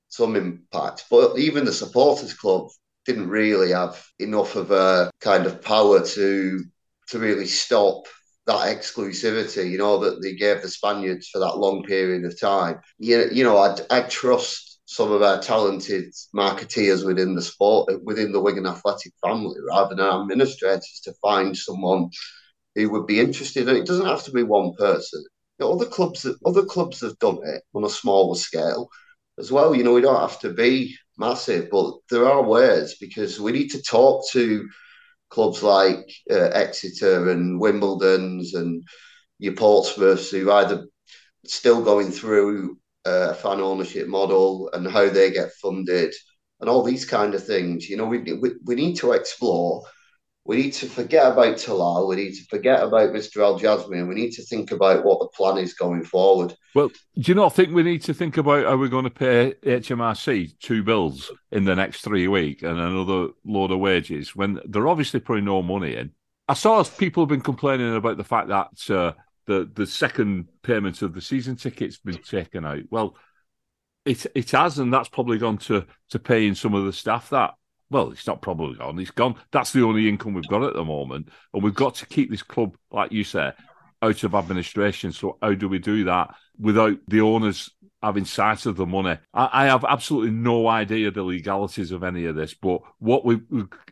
some 0.09 0.37
impact, 0.37 1.05
but 1.11 1.39
even 1.39 1.65
the 1.65 1.73
supporters 1.73 2.35
club 2.35 2.69
didn't 3.07 3.29
really 3.29 3.71
have 3.71 4.05
enough 4.19 4.57
of 4.57 4.71
a 4.71 5.11
kind 5.21 5.47
of 5.47 5.63
power 5.63 6.05
to 6.05 6.65
to 7.09 7.19
really 7.19 7.47
stop 7.47 8.07
that 8.47 8.77
exclusivity, 8.77 9.71
you 9.71 9.79
know, 9.79 9.99
that 9.99 10.23
they 10.23 10.35
gave 10.35 10.63
the 10.63 10.69
Spaniards 10.69 11.29
for 11.29 11.39
that 11.39 11.59
long 11.59 11.85
period 11.85 12.25
of 12.25 12.39
time. 12.41 12.81
You, 12.99 13.29
you 13.33 13.45
know, 13.45 13.57
I 13.57 13.77
I 13.91 14.03
trust 14.03 14.70
some 14.91 15.13
of 15.13 15.23
our 15.23 15.41
talented 15.41 16.13
marketeers 16.35 17.07
within 17.07 17.37
the 17.37 17.43
sport, 17.43 17.89
within 18.03 18.33
the 18.33 18.41
Wigan 18.41 18.67
Athletic 18.67 19.13
family, 19.25 19.55
rather 19.69 19.95
than 19.95 20.05
administrators 20.05 21.01
to 21.05 21.15
find 21.23 21.57
someone 21.57 22.11
who 22.75 22.91
would 22.91 23.07
be 23.07 23.21
interested. 23.21 23.69
And 23.69 23.79
it 23.79 23.87
doesn't 23.87 24.07
have 24.07 24.25
to 24.25 24.33
be 24.33 24.43
one 24.43 24.75
person. 24.75 25.23
You 25.61 25.67
know, 25.67 25.73
other 25.75 25.87
clubs, 25.87 26.27
other 26.45 26.65
clubs 26.65 27.03
have 27.03 27.17
done 27.21 27.39
it 27.45 27.63
on 27.73 27.85
a 27.85 27.89
smaller 27.89 28.35
scale 28.35 28.89
as 29.39 29.53
well. 29.53 29.77
You 29.77 29.85
know, 29.85 29.93
we 29.95 30.01
don't 30.01 30.29
have 30.29 30.41
to 30.41 30.53
be 30.53 30.97
massive, 31.17 31.71
but 31.71 31.95
there 32.11 32.29
are 32.29 32.43
ways 32.43 32.97
because 33.01 33.39
we 33.39 33.53
need 33.53 33.69
to 33.69 33.83
talk 33.83 34.29
to 34.33 34.69
clubs 35.29 35.63
like 35.63 36.11
uh, 36.29 36.51
Exeter 36.53 37.31
and 37.31 37.61
Wimbledon's 37.61 38.55
and 38.55 38.83
your 39.39 39.55
Portsmouths 39.55 40.33
who 40.33 40.51
either 40.51 40.89
still 41.47 41.81
going 41.81 42.11
through 42.11 42.77
uh, 43.05 43.35
fan 43.35 43.61
ownership 43.61 44.09
model 44.09 44.71
and 44.73 44.87
how 44.87 45.09
they 45.09 45.31
get 45.31 45.53
funded 45.53 46.15
and 46.61 46.69
all 46.69 46.83
these 46.83 47.05
kind 47.05 47.35
of 47.35 47.45
things. 47.45 47.89
You 47.89 47.97
know, 47.97 48.05
we, 48.05 48.19
we, 48.19 48.53
we 48.65 48.75
need 48.75 48.97
to 48.97 49.13
explore. 49.13 49.85
We 50.45 50.57
need 50.57 50.73
to 50.75 50.87
forget 50.87 51.31
about 51.31 51.57
Talal. 51.57 52.09
We 52.09 52.17
need 52.17 52.35
to 52.35 52.45
forget 52.45 52.83
about 52.83 53.11
Mr. 53.11 53.43
Al 53.43 53.59
Jasmine. 53.59 54.09
We 54.09 54.15
need 54.15 54.33
to 54.33 54.43
think 54.43 54.73
about 54.73 55.05
what 55.05 55.21
the 55.21 55.29
plan 55.29 55.59
is 55.59 55.75
going 55.75 56.03
forward. 56.05 56.55
Well, 56.75 56.89
do 56.89 57.31
you 57.31 57.35
not 57.35 57.55
think 57.55 57.75
we 57.75 57.83
need 57.83 58.03
to 58.03 58.15
think 58.15 58.37
about 58.37 58.65
are 58.65 58.77
we're 58.77 58.89
going 58.89 59.05
to 59.05 59.11
pay 59.11 59.55
HMRC 59.63 60.59
two 60.59 60.83
bills 60.83 61.31
in 61.51 61.65
the 61.65 61.77
next 61.77 62.03
three 62.03 62.27
weeks 62.27 62.63
and 62.63 62.79
another 62.79 63.29
load 63.45 63.71
of 63.71 63.81
wages 63.81 64.35
when 64.35 64.61
they're 64.65 64.89
obviously 64.89 65.21
putting 65.21 65.45
no 65.45 65.63
money 65.63 65.95
in? 65.95 66.13
I 66.49 66.55
saw 66.55 66.83
people 66.83 67.23
have 67.23 67.29
been 67.29 67.43
complaining 67.43 67.95
about 67.95 68.17
the 68.17 68.25
fact 68.25 68.49
that 68.49 68.91
uh, 68.91 69.13
the 69.51 69.69
the 69.75 69.87
second 69.87 70.47
payment 70.63 71.03
of 71.03 71.13
the 71.13 71.21
season 71.21 71.57
ticket's 71.57 71.99
been 71.99 72.23
taken 72.23 72.65
out. 72.65 72.83
Well, 72.89 73.17
it 74.05 74.25
it 74.37 74.53
has, 74.53 74.79
and 74.79 74.95
that's 74.95 75.09
probably 75.09 75.39
gone 75.39 75.59
to 75.59 75.85
to 76.11 76.19
paying 76.21 76.55
some 76.55 76.75
of 76.75 76.85
the 76.85 76.93
staff 76.93 77.31
that. 77.31 77.55
Well, 77.91 78.13
it's 78.13 78.29
not 78.29 78.41
probably 78.41 78.77
gone. 78.77 79.01
It's 79.01 79.11
gone. 79.11 79.35
That's 79.51 79.73
the 79.73 79.83
only 79.83 80.09
income 80.09 80.35
we've 80.35 80.47
got 80.47 80.63
at 80.63 80.75
the 80.75 80.85
moment, 80.85 81.29
and 81.53 81.63
we've 81.63 81.75
got 81.75 81.97
to 81.97 82.07
keep 82.07 82.31
this 82.31 82.45
club, 82.45 82.77
like 82.93 83.11
you 83.11 83.25
say, 83.25 83.51
out 84.01 84.23
of 84.23 84.35
administration. 84.37 85.11
So 85.11 85.37
how 85.43 85.55
do 85.55 85.69
we 85.69 85.81
do 85.81 86.05
that 86.05 86.37
without 86.57 86.99
the 87.09 87.21
owners 87.23 87.69
having 88.01 88.25
sight 88.25 88.67
of 88.67 88.77
the 88.77 88.87
money? 88.87 89.19
I, 89.35 89.51
I 89.53 89.65
have 89.65 89.85
absolutely 89.85 90.31
no 90.31 90.69
idea 90.69 91.11
the 91.11 91.25
legalities 91.25 91.91
of 91.91 92.05
any 92.05 92.27
of 92.27 92.37
this. 92.37 92.55
But 92.55 92.83
what 93.01 93.25
we, 93.25 93.41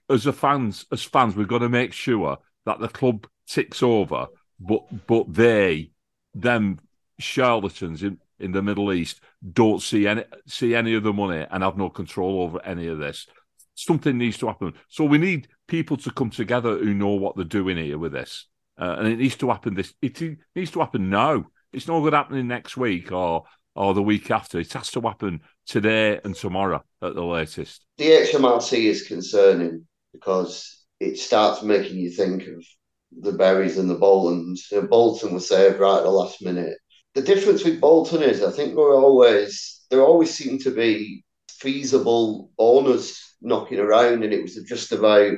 as 0.08 0.26
a 0.26 0.32
fans, 0.32 0.86
as 0.92 1.02
fans, 1.02 1.34
we've 1.34 1.48
got 1.48 1.58
to 1.58 1.68
make 1.68 1.92
sure 1.92 2.38
that 2.66 2.78
the 2.78 2.88
club 2.88 3.26
ticks 3.48 3.82
over 3.82 4.28
but 4.60 5.06
but 5.06 5.32
they, 5.32 5.90
them 6.34 6.78
charlatans 7.18 8.02
in, 8.02 8.18
in 8.38 8.52
the 8.52 8.62
Middle 8.62 8.92
East, 8.92 9.20
don't 9.52 9.82
see 9.82 10.06
any 10.06 10.24
see 10.46 10.74
any 10.74 10.94
of 10.94 11.02
the 11.02 11.12
money 11.12 11.46
and 11.50 11.62
have 11.62 11.76
no 11.76 11.88
control 11.88 12.42
over 12.42 12.64
any 12.64 12.86
of 12.88 12.98
this. 12.98 13.26
Something 13.74 14.18
needs 14.18 14.38
to 14.38 14.46
happen. 14.48 14.74
So 14.88 15.04
we 15.04 15.18
need 15.18 15.48
people 15.68 15.96
to 15.98 16.10
come 16.10 16.30
together 16.30 16.76
who 16.78 16.94
know 16.94 17.14
what 17.14 17.36
they're 17.36 17.44
doing 17.44 17.76
here 17.76 17.98
with 17.98 18.12
this, 18.12 18.46
uh, 18.80 18.96
and 18.98 19.08
it 19.08 19.18
needs 19.18 19.36
to 19.36 19.48
happen. 19.48 19.74
This 19.74 19.94
it 20.02 20.20
needs 20.54 20.70
to 20.72 20.80
happen 20.80 21.10
now. 21.10 21.44
It's 21.72 21.86
not 21.86 22.00
going 22.00 22.12
to 22.12 22.16
happen 22.16 22.48
next 22.48 22.76
week 22.76 23.12
or 23.12 23.44
or 23.74 23.94
the 23.94 24.02
week 24.02 24.30
after. 24.30 24.58
It 24.58 24.72
has 24.72 24.90
to 24.92 25.00
happen 25.00 25.40
today 25.66 26.20
and 26.24 26.34
tomorrow 26.34 26.82
at 27.00 27.14
the 27.14 27.24
latest. 27.24 27.84
The 27.98 28.10
HMRC 28.10 28.84
is 28.84 29.06
concerning 29.06 29.86
because 30.12 30.84
it 30.98 31.16
starts 31.16 31.62
making 31.62 31.98
you 31.98 32.10
think 32.10 32.48
of 32.48 32.64
the 33.12 33.32
Burys 33.32 33.78
and 33.78 33.88
the 33.88 33.94
Boltons. 33.94 34.68
Bolton 34.88 35.34
was 35.34 35.48
saved 35.48 35.78
right 35.78 35.98
at 35.98 36.04
the 36.04 36.10
last 36.10 36.42
minute. 36.42 36.78
The 37.14 37.22
difference 37.22 37.64
with 37.64 37.80
Bolton 37.80 38.22
is, 38.22 38.42
I 38.42 38.50
think 38.50 38.76
we're 38.76 38.96
always 38.96 39.86
there 39.90 40.02
always 40.02 40.34
seem 40.34 40.58
to 40.60 40.70
be 40.70 41.24
feasible 41.50 42.50
owners 42.58 43.36
knocking 43.40 43.78
around, 43.78 44.22
and 44.22 44.32
it 44.32 44.42
was 44.42 44.54
just 44.68 44.92
about 44.92 45.32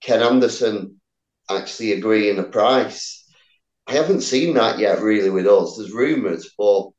Ken 0.00 0.22
Anderson 0.22 1.00
actually 1.50 1.92
agreeing 1.92 2.38
a 2.38 2.44
price. 2.44 3.24
I 3.86 3.94
haven't 3.94 4.20
seen 4.20 4.54
that 4.54 4.78
yet, 4.78 5.00
really, 5.00 5.30
with 5.30 5.46
us. 5.46 5.76
There's 5.76 5.92
rumours, 5.92 6.54
but 6.56 6.90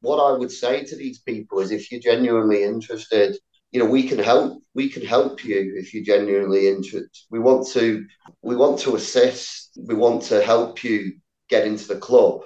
what 0.00 0.18
I 0.18 0.36
would 0.36 0.50
say 0.50 0.84
to 0.84 0.96
these 0.96 1.20
people 1.20 1.60
is, 1.60 1.70
if 1.70 1.90
you're 1.90 2.00
genuinely 2.00 2.64
interested, 2.64 3.36
you 3.74 3.80
know, 3.80 3.90
we 3.90 4.04
can 4.04 4.20
help. 4.20 4.62
We 4.74 4.88
can 4.88 5.04
help 5.04 5.44
you 5.44 5.74
if 5.76 5.92
you're 5.92 6.04
genuinely 6.04 6.68
interested. 6.68 7.10
We 7.28 7.40
want 7.40 7.66
to, 7.72 8.06
we 8.40 8.54
want 8.54 8.78
to 8.80 8.94
assist. 8.94 9.76
We 9.76 9.96
want 9.96 10.22
to 10.24 10.42
help 10.42 10.84
you 10.84 11.14
get 11.48 11.66
into 11.66 11.88
the 11.88 11.98
club, 11.98 12.42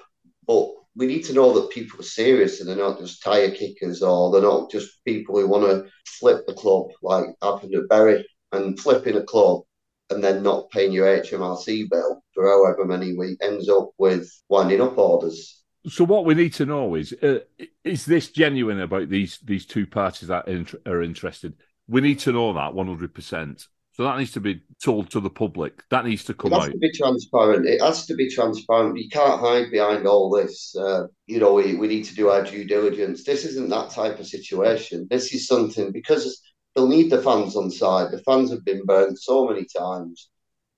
but 0.46 0.70
we 0.96 1.06
need 1.06 1.24
to 1.24 1.34
know 1.34 1.52
that 1.52 1.70
people 1.70 2.00
are 2.00 2.14
serious 2.20 2.60
and 2.60 2.68
they're 2.68 2.76
not 2.76 2.98
just 2.98 3.22
tire 3.22 3.50
kickers 3.50 4.02
or 4.02 4.32
they're 4.32 4.40
not 4.40 4.70
just 4.70 5.04
people 5.04 5.38
who 5.38 5.46
want 5.46 5.64
to 5.64 5.90
flip 6.06 6.46
the 6.46 6.54
club 6.54 6.86
like 7.02 7.26
happened 7.42 7.74
at 7.74 7.88
Bury 7.90 8.26
and 8.52 8.80
flipping 8.80 9.16
a 9.18 9.22
club 9.22 9.60
and 10.08 10.24
then 10.24 10.42
not 10.42 10.70
paying 10.70 10.92
your 10.92 11.06
HMRC 11.06 11.90
bill 11.90 12.22
for 12.32 12.48
however 12.48 12.86
many 12.86 13.14
weeks 13.14 13.44
ends 13.44 13.68
up 13.68 13.90
with 13.98 14.26
winding 14.48 14.80
up 14.80 14.96
orders. 14.96 15.57
So 15.88 16.04
what 16.04 16.24
we 16.24 16.34
need 16.34 16.54
to 16.54 16.66
know 16.66 16.94
is 16.94 17.12
uh, 17.22 17.40
is 17.84 18.04
this 18.04 18.30
genuine 18.30 18.80
about 18.80 19.08
these 19.08 19.38
these 19.44 19.66
two 19.66 19.86
parties 19.86 20.28
that 20.28 20.48
are 20.86 21.02
interested? 21.02 21.54
We 21.88 22.00
need 22.00 22.18
to 22.20 22.32
know 22.32 22.52
that 22.52 22.74
one 22.74 22.86
hundred 22.86 23.14
percent. 23.14 23.66
So 23.92 24.04
that 24.04 24.16
needs 24.16 24.30
to 24.32 24.40
be 24.40 24.62
told 24.80 25.10
to 25.10 25.20
the 25.20 25.28
public. 25.28 25.82
That 25.90 26.04
needs 26.04 26.22
to 26.26 26.34
come 26.34 26.52
out. 26.52 26.58
it 26.58 26.60
has 26.60 26.68
out. 26.68 26.72
to 26.72 26.78
be 26.78 26.92
transparent. 26.92 27.66
It 27.66 27.82
has 27.82 28.06
to 28.06 28.14
be 28.14 28.30
transparent. 28.30 28.96
You 28.96 29.08
can't 29.08 29.40
hide 29.40 29.72
behind 29.72 30.06
all 30.06 30.30
this. 30.30 30.72
Uh, 30.76 31.08
you 31.26 31.40
know, 31.40 31.54
we, 31.54 31.74
we 31.74 31.88
need 31.88 32.04
to 32.04 32.14
do 32.14 32.28
our 32.28 32.44
due 32.44 32.64
diligence. 32.64 33.24
This 33.24 33.44
isn't 33.44 33.70
that 33.70 33.90
type 33.90 34.20
of 34.20 34.26
situation. 34.28 35.08
This 35.10 35.34
is 35.34 35.48
something 35.48 35.90
because 35.90 36.40
they'll 36.76 36.86
need 36.86 37.10
the 37.10 37.20
fans 37.22 37.56
on 37.56 37.72
side. 37.72 38.12
The 38.12 38.22
fans 38.22 38.52
have 38.52 38.64
been 38.64 38.84
burned 38.84 39.18
so 39.18 39.48
many 39.48 39.66
times. 39.76 40.30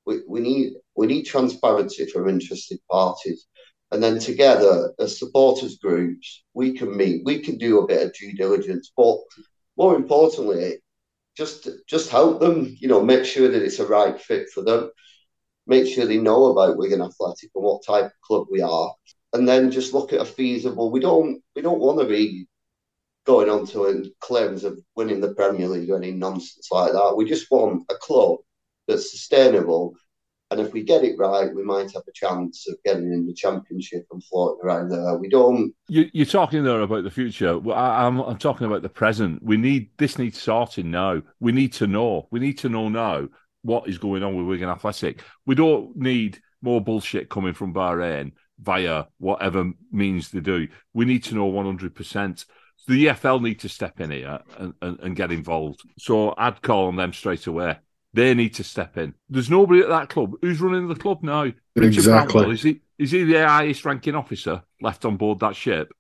We, 0.07 0.21
we 0.27 0.41
need 0.41 0.73
we 0.97 1.07
need 1.07 1.25
transparency 1.25 2.07
from 2.07 2.27
interested 2.27 2.79
parties. 2.91 3.47
And 3.93 4.03
then 4.03 4.19
together, 4.19 4.93
as 4.99 5.19
supporters 5.19 5.79
groups, 5.79 6.45
we 6.55 6.77
can 6.77 6.97
meet, 6.97 7.25
we 7.25 7.41
can 7.41 7.59
do 7.59 7.81
a 7.81 7.87
bit 7.87 8.07
of 8.07 8.15
due 8.15 8.35
diligence. 8.35 8.93
But 8.97 9.19
more 9.77 9.97
importantly, 9.97 10.79
just 11.37 11.69
just 11.89 12.11
help 12.11 12.41
them, 12.41 12.77
you 12.79 12.89
know, 12.89 13.03
make 13.03 13.25
sure 13.25 13.49
that 13.49 13.63
it's 13.63 13.79
a 13.79 13.87
right 13.87 14.21
fit 14.21 14.49
for 14.51 14.63
them, 14.63 14.91
make 15.67 15.87
sure 15.87 16.07
they 16.07 16.19
know 16.19 16.47
about 16.47 16.77
Wigan 16.77 17.03
Athletic 17.03 17.51
and 17.55 17.65
what 17.65 17.85
type 17.85 18.07
of 18.07 18.21
club 18.23 18.47
we 18.51 18.61
are, 18.61 18.95
and 19.33 19.49
then 19.49 19.71
just 19.71 19.95
look 19.95 20.13
at 20.13 20.21
a 20.21 20.25
feasible. 20.25 20.91
We 20.91 21.01
don't 21.01 21.43
we 21.57 21.63
don't 21.63 21.81
want 21.81 21.99
to 22.01 22.07
be 22.07 22.47
going 23.27 23.49
on 23.49 23.67
to 23.67 24.11
claims 24.21 24.65
of 24.65 24.79
winning 24.97 25.21
the 25.21 25.35
Premier 25.35 25.69
League 25.69 25.91
or 25.91 25.97
any 25.97 26.13
nonsense 26.13 26.69
like 26.71 26.93
that. 26.93 27.15
We 27.17 27.25
just 27.25 27.51
want 27.51 27.85
a 27.91 27.95
club 27.95 28.39
that's 28.87 29.11
sustainable 29.11 29.95
and 30.51 30.61
if 30.61 30.73
we 30.73 30.83
get 30.83 31.05
it 31.05 31.17
right, 31.17 31.55
we 31.55 31.63
might 31.63 31.93
have 31.93 32.03
a 32.09 32.13
chance 32.13 32.67
of 32.69 32.77
getting 32.85 33.13
in 33.13 33.27
the 33.27 33.33
championship 33.33 34.07
and 34.11 34.23
floating 34.25 34.65
around 34.65 34.89
there. 34.89 35.17
We 35.17 35.29
don't. 35.29 35.73
You, 35.89 36.23
are 36.23 36.27
talking 36.27 36.65
there 36.65 36.81
about 36.81 37.05
the 37.05 37.11
future. 37.11 37.51
I, 37.73 38.07
am 38.07 38.21
I'm, 38.21 38.31
I'm 38.31 38.39
talking 38.39 38.67
about 38.67 38.83
the 38.83 38.89
present. 38.89 39.43
We 39.43 39.57
need 39.57 39.91
this 39.97 40.19
needs 40.19 40.41
sorting 40.41 40.91
now. 40.91 41.23
We 41.39 41.53
need 41.53 41.73
to 41.75 41.87
know. 41.87 42.27
We 42.33 42.41
need 42.41 42.59
to 42.59 42.69
know 42.69 42.89
now 42.89 43.29
what 43.63 43.89
is 43.89 43.99
going 43.99 44.25
on 44.25 44.37
with 44.37 44.47
Wigan 44.47 44.69
Athletic. 44.69 45.23
We 45.47 45.55
don't 45.55 45.97
need 45.97 46.41
more 46.63 46.81
bullshit 46.81 47.31
coming 47.31 47.55
from 47.55 47.73
Bahrain 47.73 48.33
via 48.59 49.05
whatever 49.19 49.71
means 49.93 50.31
they 50.31 50.41
do. 50.41 50.67
We 50.95 51.05
need 51.05 51.25
to 51.25 51.35
know 51.35 51.47
100. 51.47 51.95
percent 51.95 52.45
the 52.89 53.07
EFL 53.07 53.43
need 53.43 53.61
to 53.61 53.69
step 53.69 54.01
in 54.01 54.11
here 54.11 54.41
and, 54.59 54.75
and, 54.83 54.99
and 55.01 55.17
get 55.17 55.31
involved. 55.31 55.83
So 55.99 56.35
I'd 56.37 56.63
call 56.63 56.87
on 56.87 56.97
them 56.97 57.13
straight 57.13 57.47
away. 57.47 57.79
They 58.13 58.35
need 58.35 58.55
to 58.55 58.65
step 58.65 58.99
in. 58.99 59.15
There's 59.29 59.51
nobody 59.51 59.81
at 59.81 59.89
that 59.89 60.09
club. 60.09 60.35
Who's 60.43 60.61
running 60.61 60.89
the 60.89 60.97
club 60.97 61.23
now? 61.23 61.43
Richard 61.77 61.95
exactly. 61.95 62.51
Is 62.53 62.63
he 62.63 62.81
is 62.99 63.13
he 63.13 63.25
the 63.25 63.47
highest 63.47 63.85
ranking 63.85 64.15
officer 64.15 64.63
left 64.81 65.05
on 65.05 65.17
board 65.17 65.41
that 65.41 65.55
ship? 65.55 65.93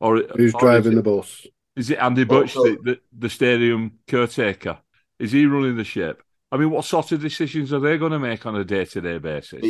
Or 0.00 0.22
who's 0.36 0.54
or 0.54 0.60
driving 0.60 0.94
the 0.94 1.02
bus? 1.02 1.46
Is 1.76 1.90
it 1.90 1.98
Andy 1.98 2.24
Butch, 2.24 2.56
oh, 2.56 2.60
oh. 2.60 2.64
the, 2.64 2.76
the, 2.82 3.00
the 3.16 3.28
stadium 3.28 3.98
caretaker? 4.06 4.78
Is 5.18 5.32
he 5.32 5.46
running 5.46 5.76
the 5.76 5.84
ship? 5.84 6.22
I 6.50 6.56
mean, 6.56 6.70
what 6.70 6.84
sort 6.84 7.12
of 7.12 7.20
decisions 7.20 7.72
are 7.72 7.80
they 7.80 7.98
going 7.98 8.12
to 8.12 8.18
make 8.18 8.46
on 8.46 8.56
a 8.56 8.64
day 8.64 8.84
to 8.84 9.00
day 9.00 9.18
basis? 9.18 9.62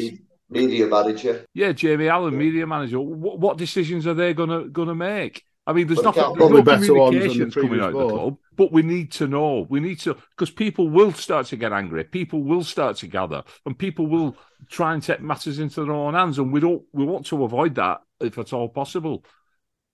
Media 0.51 0.87
manager. 0.87 1.45
Yeah, 1.53 1.73
Jamie 1.73 2.09
Allen, 2.09 2.33
yeah. 2.35 2.39
media 2.39 2.67
manager. 2.67 3.01
What, 3.01 3.39
what 3.39 3.59
decisions 3.59 4.07
are 4.07 4.15
they 4.15 4.33
going 4.33 4.49
to 4.51 4.69
going 4.69 4.89
to 4.89 4.95
make? 4.95 5.43
I 5.67 5.75
mean, 5.75 5.87
there's 5.87 6.01
but 6.01 6.17
nothing, 6.17 6.39
there's 6.39 6.51
no 6.51 6.63
better 6.63 6.87
communications 6.87 7.55
coming 7.55 7.81
out 7.81 7.95
of 7.95 7.99
the 7.99 8.09
club, 8.09 8.37
but 8.59 8.73
we 8.73 8.83
need 8.83 9.11
to 9.13 9.27
know. 9.27 9.67
We 9.71 9.81
need 9.81 10.01
to, 10.01 10.15
because 10.15 10.51
people 10.51 10.91
will 10.91 11.13
start 11.13 11.47
to 11.47 11.57
get 11.57 11.73
angry. 11.73 12.05
People 12.05 12.43
will 12.43 12.65
start 12.65 12.97
to 12.99 13.07
gather, 13.07 13.43
and 13.65 13.79
people 13.79 14.07
will 14.07 14.37
try 14.69 14.93
and 14.93 15.03
take 15.03 15.23
matters 15.23 15.59
into 15.59 15.85
their 15.85 15.95
own 15.95 16.13
hands. 16.13 16.39
And 16.39 16.53
we 16.53 16.61
don't, 16.61 16.83
we 16.93 17.07
want 17.07 17.25
to 17.27 17.45
avoid 17.45 17.77
that 17.77 18.03
if 18.21 18.37
at 18.37 18.53
all 18.53 18.69
possible. 18.69 19.25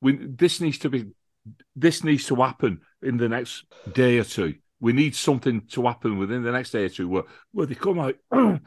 We, 0.00 0.18
this 0.18 0.61
needs 0.61 0.78
to 0.78 0.90
be, 0.90 1.12
this 1.76 2.02
needs 2.02 2.26
to 2.26 2.37
happen 2.37 2.80
in 3.02 3.18
the 3.18 3.28
next 3.28 3.64
day 3.92 4.18
or 4.18 4.25
two. 4.25 4.54
We 4.80 4.92
need 4.92 5.14
something 5.14 5.62
to 5.73 5.85
happen 5.85 6.18
within 6.18 6.42
the 6.42 6.52
next 6.52 6.71
day 6.71 6.87
or 6.87 6.88
two 6.88 7.09
where, 7.09 7.25
where 7.52 7.66
they 7.66 7.75
come 7.75 8.00
out. 8.00 8.16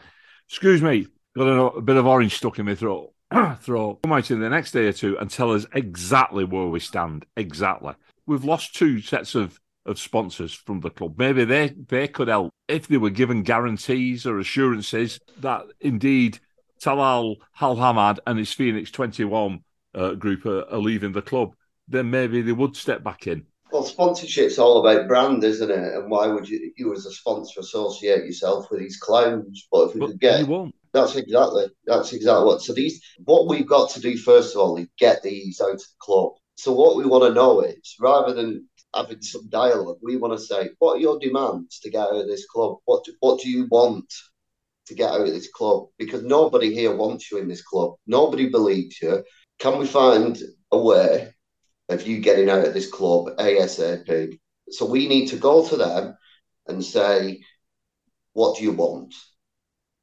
excuse 0.47 0.81
me, 0.81 1.07
got 1.35 1.47
a, 1.47 1.63
a 1.77 1.81
bit 1.81 1.97
of 1.97 2.07
orange 2.07 2.35
stuck 2.35 2.59
in 2.59 2.65
my 2.65 2.75
throat 2.75 3.13
throw 3.59 3.95
come 3.95 4.13
out 4.13 4.31
in 4.31 4.39
the 4.39 4.49
next 4.49 4.71
day 4.71 4.85
or 4.85 4.93
two 4.93 5.17
and 5.19 5.29
tell 5.29 5.51
us 5.51 5.65
exactly 5.73 6.43
where 6.43 6.67
we 6.67 6.79
stand. 6.79 7.25
Exactly. 7.35 7.93
We've 8.25 8.45
lost 8.45 8.75
two 8.75 9.01
sets 9.01 9.35
of, 9.35 9.59
of 9.87 9.99
sponsors 9.99 10.53
from 10.53 10.81
the 10.81 10.89
club. 10.89 11.15
Maybe 11.17 11.45
they, 11.45 11.69
they 11.69 12.07
could 12.07 12.27
help 12.27 12.53
if 12.67 12.87
they 12.87 12.97
were 12.97 13.09
given 13.09 13.43
guarantees 13.43 14.25
or 14.25 14.39
assurances 14.39 15.19
that 15.39 15.63
indeed 15.79 16.39
Talal 16.81 17.37
Al 17.59 17.75
Hamad 17.75 18.19
and 18.27 18.37
his 18.37 18.53
Phoenix 18.53 18.91
21 18.91 19.63
uh, 19.95 20.13
group 20.13 20.45
are, 20.45 20.69
are 20.69 20.77
leaving 20.77 21.13
the 21.13 21.21
club. 21.21 21.55
Then 21.87 22.09
maybe 22.09 22.41
they 22.41 22.51
would 22.51 22.75
step 22.75 23.03
back 23.03 23.27
in. 23.27 23.45
Well, 23.71 23.83
sponsorship's 23.83 24.59
all 24.59 24.79
about 24.79 25.07
brand, 25.07 25.43
isn't 25.43 25.69
it? 25.69 25.93
And 25.95 26.09
why 26.09 26.27
would 26.27 26.47
you, 26.47 26.71
you 26.77 26.93
as 26.93 27.05
a 27.05 27.11
sponsor, 27.11 27.59
associate 27.59 28.25
yourself 28.25 28.69
with 28.71 28.79
these 28.79 28.97
clowns? 28.97 29.67
But 29.71 29.89
if 29.89 29.93
we 29.93 29.99
but 30.01 30.07
could 30.07 30.19
get, 30.19 30.39
you 30.41 30.45
won't. 30.45 30.75
That's 30.93 31.15
exactly. 31.15 31.65
That's 31.85 32.13
exactly 32.13 32.45
what. 32.45 32.61
So 32.61 32.73
these, 32.73 33.01
what 33.25 33.47
we've 33.47 33.67
got 33.67 33.89
to 33.91 33.99
do 33.99 34.17
first 34.17 34.55
of 34.55 34.61
all 34.61 34.77
is 34.77 34.87
get 34.97 35.21
these 35.21 35.59
out 35.61 35.71
of 35.71 35.79
the 35.79 35.85
club. 35.99 36.33
So 36.55 36.71
what 36.71 36.95
we 36.95 37.05
want 37.05 37.25
to 37.25 37.33
know 37.33 37.61
is, 37.61 37.95
rather 37.99 38.33
than 38.33 38.67
having 38.97 39.21
some 39.21 39.47
dialogue, 39.49 39.97
we 40.01 40.17
want 40.17 40.37
to 40.37 40.45
say, 40.45 40.69
what 40.79 40.97
are 40.97 40.99
your 40.99 41.19
demands 41.19 41.79
to 41.79 41.89
get 41.89 42.01
out 42.01 42.15
of 42.15 42.27
this 42.27 42.45
club? 42.45 42.77
What 42.85 43.05
do, 43.05 43.13
what 43.19 43.39
do 43.41 43.49
you 43.49 43.67
want 43.69 44.11
to 44.87 44.95
get 44.95 45.11
out 45.11 45.21
of 45.21 45.27
this 45.27 45.49
club? 45.49 45.87
Because 45.97 46.23
nobody 46.23 46.73
here 46.73 46.95
wants 46.95 47.31
you 47.31 47.37
in 47.37 47.47
this 47.47 47.61
club. 47.61 47.95
Nobody 48.07 48.49
believes 48.49 49.01
you. 49.01 49.23
Can 49.59 49.77
we 49.79 49.87
find 49.87 50.37
a 50.71 50.77
way 50.77 51.33
of 51.89 52.05
you 52.05 52.19
getting 52.19 52.49
out 52.49 52.65
of 52.65 52.73
this 52.73 52.91
club 52.91 53.37
ASAP? 53.37 54.37
So 54.69 54.85
we 54.85 55.07
need 55.07 55.27
to 55.27 55.37
go 55.37 55.67
to 55.67 55.77
them 55.77 56.17
and 56.67 56.83
say, 56.83 57.41
what 58.33 58.57
do 58.57 58.63
you 58.63 58.73
want? 58.73 59.13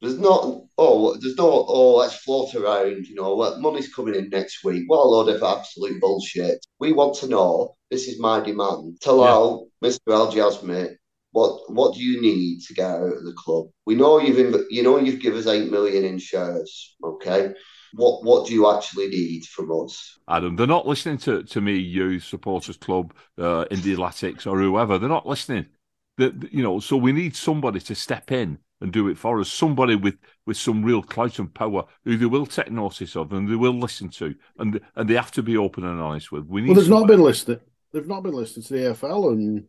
There's 0.00 0.18
not, 0.18 0.62
oh, 0.76 1.16
there's 1.16 1.36
no, 1.36 1.64
oh, 1.66 1.96
let's 1.96 2.16
float 2.16 2.54
around, 2.54 3.06
you 3.06 3.14
know, 3.14 3.34
what 3.34 3.60
money's 3.60 3.92
coming 3.92 4.14
in 4.14 4.28
next 4.28 4.62
week. 4.62 4.84
What 4.86 5.04
a 5.04 5.08
load 5.08 5.28
of 5.28 5.42
absolute 5.42 6.00
bullshit. 6.00 6.64
We 6.78 6.92
want 6.92 7.16
to 7.16 7.28
know, 7.28 7.74
this 7.90 8.06
is 8.06 8.20
my 8.20 8.40
demand. 8.40 9.00
Tell 9.00 9.66
yeah. 9.82 9.88
Mr. 9.88 10.12
Al 10.12 10.30
Jasmine, 10.30 10.98
what 11.34 11.72
what 11.72 11.94
do 11.94 12.00
you 12.00 12.20
need 12.22 12.60
to 12.60 12.74
get 12.74 12.90
out 12.90 13.02
of 13.02 13.24
the 13.24 13.34
club? 13.36 13.66
We 13.86 13.96
know 13.96 14.20
you've 14.20 14.66
you 14.70 14.82
know 14.84 14.98
you've 14.98 15.20
given 15.20 15.40
us 15.40 15.48
eight 15.48 15.70
million 15.70 16.04
in 16.04 16.18
shares, 16.18 16.96
okay? 17.02 17.52
What 17.92 18.24
what 18.24 18.46
do 18.46 18.54
you 18.54 18.70
actually 18.70 19.08
need 19.08 19.44
from 19.44 19.70
us? 19.72 20.18
Adam, 20.28 20.54
they're 20.54 20.66
not 20.66 20.86
listening 20.86 21.18
to, 21.18 21.42
to 21.42 21.60
me, 21.60 21.76
you, 21.76 22.20
supporters 22.20 22.76
club, 22.76 23.14
uh, 23.38 23.64
Indie 23.70 23.96
Latics 23.96 24.46
or 24.46 24.58
whoever. 24.58 24.98
They're 24.98 25.08
not 25.08 25.26
listening. 25.26 25.66
That 26.18 26.52
you 26.52 26.62
know, 26.62 26.78
so 26.78 26.96
we 26.96 27.12
need 27.12 27.34
somebody 27.34 27.80
to 27.80 27.94
step 27.96 28.30
in 28.30 28.58
and 28.84 28.92
do 28.92 29.08
it 29.08 29.16
for 29.16 29.40
us. 29.40 29.50
Somebody 29.50 29.96
with, 29.96 30.16
with 30.44 30.58
some 30.58 30.84
real 30.84 31.02
clout 31.02 31.38
and 31.38 31.52
power 31.52 31.84
who 32.04 32.18
they 32.18 32.26
will 32.26 32.44
take 32.44 32.70
notice 32.70 33.16
of 33.16 33.32
and 33.32 33.48
they 33.48 33.56
will 33.56 33.72
listen 33.72 34.10
to 34.10 34.34
and 34.58 34.78
and 34.94 35.08
they 35.08 35.14
have 35.14 35.32
to 35.32 35.42
be 35.42 35.56
open 35.56 35.84
and 35.84 36.00
honest 36.00 36.30
with. 36.30 36.44
We 36.44 36.60
need 36.60 36.68
well, 36.68 36.74
there's 36.76 36.88
somebody. 36.88 37.02
not 37.02 37.08
been 37.08 37.24
listed. 37.24 37.60
They've 37.92 38.06
not 38.06 38.22
been 38.22 38.34
listed 38.34 38.66
to 38.66 38.72
the 38.74 38.80
EFL 38.80 39.32
and 39.32 39.64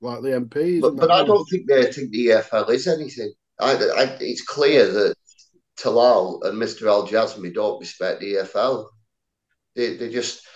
like 0.00 0.22
the 0.22 0.28
MPs. 0.28 0.80
But, 0.80 0.96
but 0.96 1.10
I 1.10 1.24
don't 1.24 1.44
think 1.46 1.66
they 1.66 1.90
think 1.90 2.12
the 2.12 2.26
EFL 2.28 2.70
is 2.70 2.86
anything. 2.86 3.32
I, 3.60 3.72
I, 3.72 4.16
it's 4.20 4.42
clear 4.42 4.86
that 4.86 5.14
Talal 5.76 6.44
and 6.44 6.60
Mr. 6.60 6.86
Al 6.86 7.08
Jasmi 7.08 7.52
don't 7.52 7.80
respect 7.80 8.20
the 8.20 8.34
EFL. 8.34 8.86
They, 9.74 9.96
they 9.96 10.10
just 10.10 10.46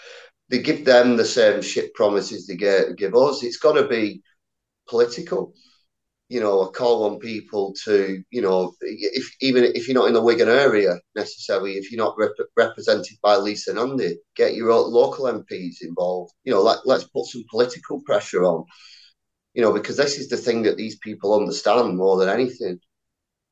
they 0.48 0.60
give 0.60 0.84
them 0.84 1.16
the 1.16 1.24
same 1.24 1.60
shit 1.60 1.92
promises 1.94 2.46
they 2.46 2.54
get, 2.54 2.96
give 2.96 3.16
us. 3.16 3.42
It's 3.42 3.56
got 3.56 3.72
to 3.72 3.88
be 3.88 4.22
political. 4.88 5.54
You 6.28 6.40
know, 6.40 6.62
a 6.62 6.72
call 6.72 7.04
on 7.04 7.20
people 7.20 7.74
to, 7.84 8.22
you 8.30 8.42
know, 8.42 8.74
if 8.80 9.30
even 9.40 9.64
if 9.64 9.86
you're 9.86 9.94
not 9.94 10.08
in 10.08 10.14
the 10.14 10.22
Wigan 10.22 10.48
area 10.48 10.98
necessarily, 11.14 11.74
if 11.74 11.92
you're 11.92 12.04
not 12.04 12.16
rep- 12.18 12.32
represented 12.56 13.16
by 13.22 13.36
Lisa 13.36 13.74
Nandy, 13.74 14.18
get 14.34 14.54
your 14.54 14.74
local 14.74 15.26
MPs 15.26 15.76
involved. 15.82 16.32
You 16.44 16.52
know, 16.52 16.62
like 16.62 16.80
let's 16.84 17.04
put 17.04 17.26
some 17.26 17.44
political 17.50 18.02
pressure 18.02 18.44
on. 18.44 18.64
You 19.54 19.62
know, 19.62 19.72
because 19.72 19.96
this 19.96 20.18
is 20.18 20.28
the 20.28 20.36
thing 20.36 20.62
that 20.64 20.76
these 20.76 20.98
people 20.98 21.34
understand 21.34 21.96
more 21.96 22.18
than 22.18 22.28
anything 22.28 22.80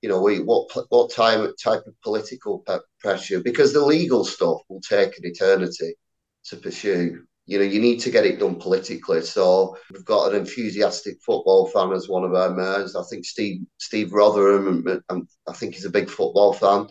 you 0.05 0.11
know, 0.11 0.21
we, 0.21 0.41
what 0.41 0.71
what 0.91 1.11
time 1.11 1.51
type 1.63 1.83
of 1.87 1.95
political 2.03 2.63
pressure? 3.01 3.41
Because 3.41 3.73
the 3.73 3.83
legal 3.85 4.23
stuff 4.23 4.59
will 4.69 4.83
take 4.83 5.17
an 5.17 5.25
eternity 5.25 5.95
to 6.45 6.59
pursue. 6.59 7.25
You 7.47 7.59
know, 7.59 7.65
you 7.65 7.81
need 7.81 8.01
to 8.01 8.11
get 8.11 8.25
it 8.25 8.39
done 8.39 8.57
politically. 8.57 9.21
So 9.23 9.77
we've 9.93 10.05
got 10.05 10.33
an 10.33 10.41
enthusiastic 10.41 11.19
football 11.25 11.67
fan 11.69 11.93
as 11.93 12.09
one 12.09 12.25
of 12.25 12.35
our 12.35 12.51
mayors. 12.51 12.97
I 12.97 13.03
think 13.05 13.25
Steve 13.25 13.63
Steve 13.79 14.09
Rotheram, 14.09 14.69
and, 14.69 15.03
and 15.09 15.29
I 15.49 15.53
think 15.53 15.75
he's 15.75 15.85
a 15.85 15.91
big 15.91 16.09
football 16.09 16.53
fan. 16.53 16.89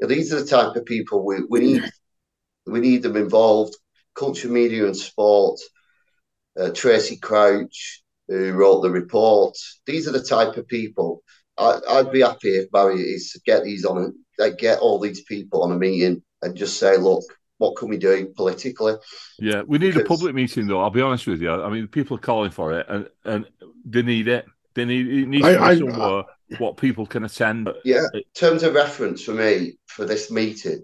You 0.00 0.08
know, 0.08 0.14
these 0.14 0.32
are 0.32 0.40
the 0.40 0.46
type 0.46 0.74
of 0.76 0.84
people 0.84 1.24
we, 1.24 1.36
we 1.48 1.60
need. 1.60 1.84
We 2.66 2.80
need 2.80 3.02
them 3.02 3.16
involved. 3.16 3.76
Culture, 4.16 4.48
media, 4.48 4.86
and 4.86 4.96
sport. 4.96 5.60
Uh, 6.58 6.70
Tracy 6.70 7.16
Crouch, 7.16 8.02
who 8.28 8.52
wrote 8.52 8.80
the 8.80 8.90
report. 8.90 9.56
These 9.86 10.08
are 10.08 10.12
the 10.12 10.22
type 10.22 10.56
of 10.56 10.66
people 10.66 11.22
I, 11.58 12.02
would 12.02 12.12
be 12.12 12.20
happy 12.20 12.50
if 12.50 12.70
Barry 12.70 13.00
is 13.00 13.30
to 13.32 13.40
get 13.46 13.64
these 13.64 13.84
on, 13.84 14.14
like, 14.38 14.58
get 14.58 14.80
all 14.80 14.98
these 14.98 15.22
people 15.22 15.62
on 15.62 15.72
a 15.72 15.76
meeting 15.76 16.22
and 16.42 16.56
just 16.56 16.78
say, 16.78 16.96
look, 16.96 17.24
what 17.58 17.76
can 17.76 17.88
we 17.88 17.96
do 17.96 18.32
politically? 18.36 18.94
Yeah, 19.38 19.62
we 19.66 19.78
need 19.78 19.94
because... 19.94 20.02
a 20.02 20.06
public 20.06 20.34
meeting 20.34 20.66
though. 20.66 20.80
I'll 20.80 20.90
be 20.90 21.02
honest 21.02 21.26
with 21.26 21.40
you. 21.40 21.50
I 21.50 21.68
mean, 21.68 21.88
people 21.88 22.16
are 22.16 22.20
calling 22.20 22.50
for 22.50 22.78
it, 22.78 22.86
and 22.88 23.08
and 23.24 23.46
they 23.84 24.02
need 24.02 24.28
it. 24.28 24.46
They 24.74 24.84
need 24.84 25.06
it 25.06 25.28
needs 25.28 25.44
I, 25.44 25.74
to 25.74 25.84
be 25.84 25.90
somewhere 25.90 26.24
I, 26.24 26.56
what 26.58 26.76
people 26.76 27.06
can 27.06 27.24
attend. 27.24 27.70
Yeah, 27.84 28.06
in 28.14 28.22
terms 28.34 28.62
of 28.62 28.74
reference 28.74 29.22
for 29.22 29.32
me 29.32 29.78
for 29.86 30.04
this 30.04 30.30
meeting, 30.30 30.82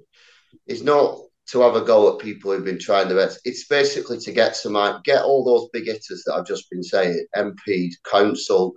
is 0.67 0.83
not 0.83 1.19
to 1.49 1.61
have 1.61 1.77
a 1.77 1.83
go 1.83 2.13
at 2.13 2.21
people 2.21 2.53
who've 2.53 2.65
been 2.65 2.79
trying 2.79 3.09
the 3.09 3.15
best. 3.15 3.41
It's 3.45 3.67
basically 3.67 4.19
to 4.21 4.33
get 4.33 4.57
some 4.57 4.75
get 5.05 5.23
all 5.23 5.45
those 5.45 5.69
big 5.73 5.87
hitters 5.87 6.23
that 6.25 6.35
I've 6.35 6.47
just 6.47 6.71
been 6.71 6.83
saying, 6.83 7.27
MPs, 7.37 7.95
council. 8.11 8.75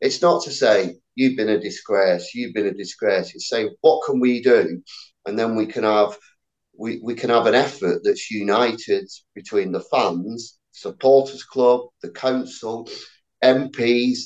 It's 0.00 0.20
not 0.20 0.42
to 0.44 0.50
say 0.50 0.96
you've 1.14 1.36
been 1.36 1.48
a 1.48 1.60
disgrace, 1.60 2.34
you've 2.34 2.54
been 2.54 2.66
a 2.66 2.74
disgrace. 2.74 3.34
It's 3.34 3.48
saying, 3.48 3.74
what 3.80 4.04
can 4.04 4.20
we 4.20 4.42
do? 4.42 4.82
And 5.24 5.38
then 5.38 5.56
we 5.56 5.66
can 5.66 5.84
have 5.84 6.16
we, 6.78 7.00
we 7.02 7.14
can 7.14 7.30
have 7.30 7.46
an 7.46 7.54
effort 7.54 8.00
that's 8.02 8.30
united 8.30 9.08
between 9.34 9.72
the 9.72 9.80
fans, 9.80 10.58
supporters 10.72 11.44
club, 11.44 11.82
the 12.02 12.10
council, 12.10 12.88
MPs, 13.42 14.18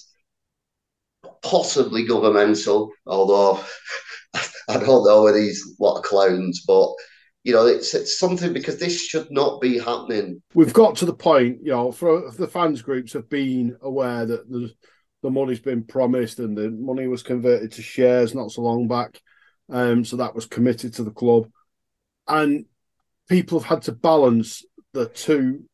possibly 1.42 2.06
governmental, 2.06 2.90
although 3.06 3.62
I 4.68 4.78
don't 4.78 5.06
know 5.06 5.24
whether 5.24 5.38
he's 5.38 5.74
what 5.78 6.04
clowns, 6.04 6.64
but 6.66 6.90
you 7.42 7.54
know, 7.54 7.66
it's, 7.66 7.94
it's 7.94 8.18
something 8.18 8.52
because 8.52 8.78
this 8.78 9.00
should 9.00 9.30
not 9.30 9.60
be 9.60 9.78
happening. 9.78 10.42
We've 10.54 10.74
got 10.74 10.96
to 10.96 11.06
the 11.06 11.14
point, 11.14 11.58
you 11.62 11.70
know, 11.70 11.90
for 11.90 12.30
the 12.32 12.46
fans 12.46 12.82
groups 12.82 13.14
have 13.14 13.30
been 13.30 13.76
aware 13.80 14.26
that 14.26 14.50
the 14.50 14.72
the 15.22 15.30
money's 15.30 15.60
been 15.60 15.84
promised 15.84 16.38
and 16.38 16.56
the 16.56 16.70
money 16.70 17.06
was 17.06 17.22
converted 17.22 17.72
to 17.72 17.82
shares 17.82 18.34
not 18.34 18.50
so 18.50 18.62
long 18.62 18.88
back. 18.88 19.20
Um, 19.68 20.04
so 20.04 20.16
that 20.16 20.34
was 20.34 20.46
committed 20.46 20.94
to 20.94 21.04
the 21.04 21.10
club. 21.10 21.48
And 22.30 22.66
people 23.28 23.58
have 23.58 23.68
had 23.68 23.82
to 23.82 23.92
balance 23.92 24.64
the 24.92 25.06
two 25.06 25.64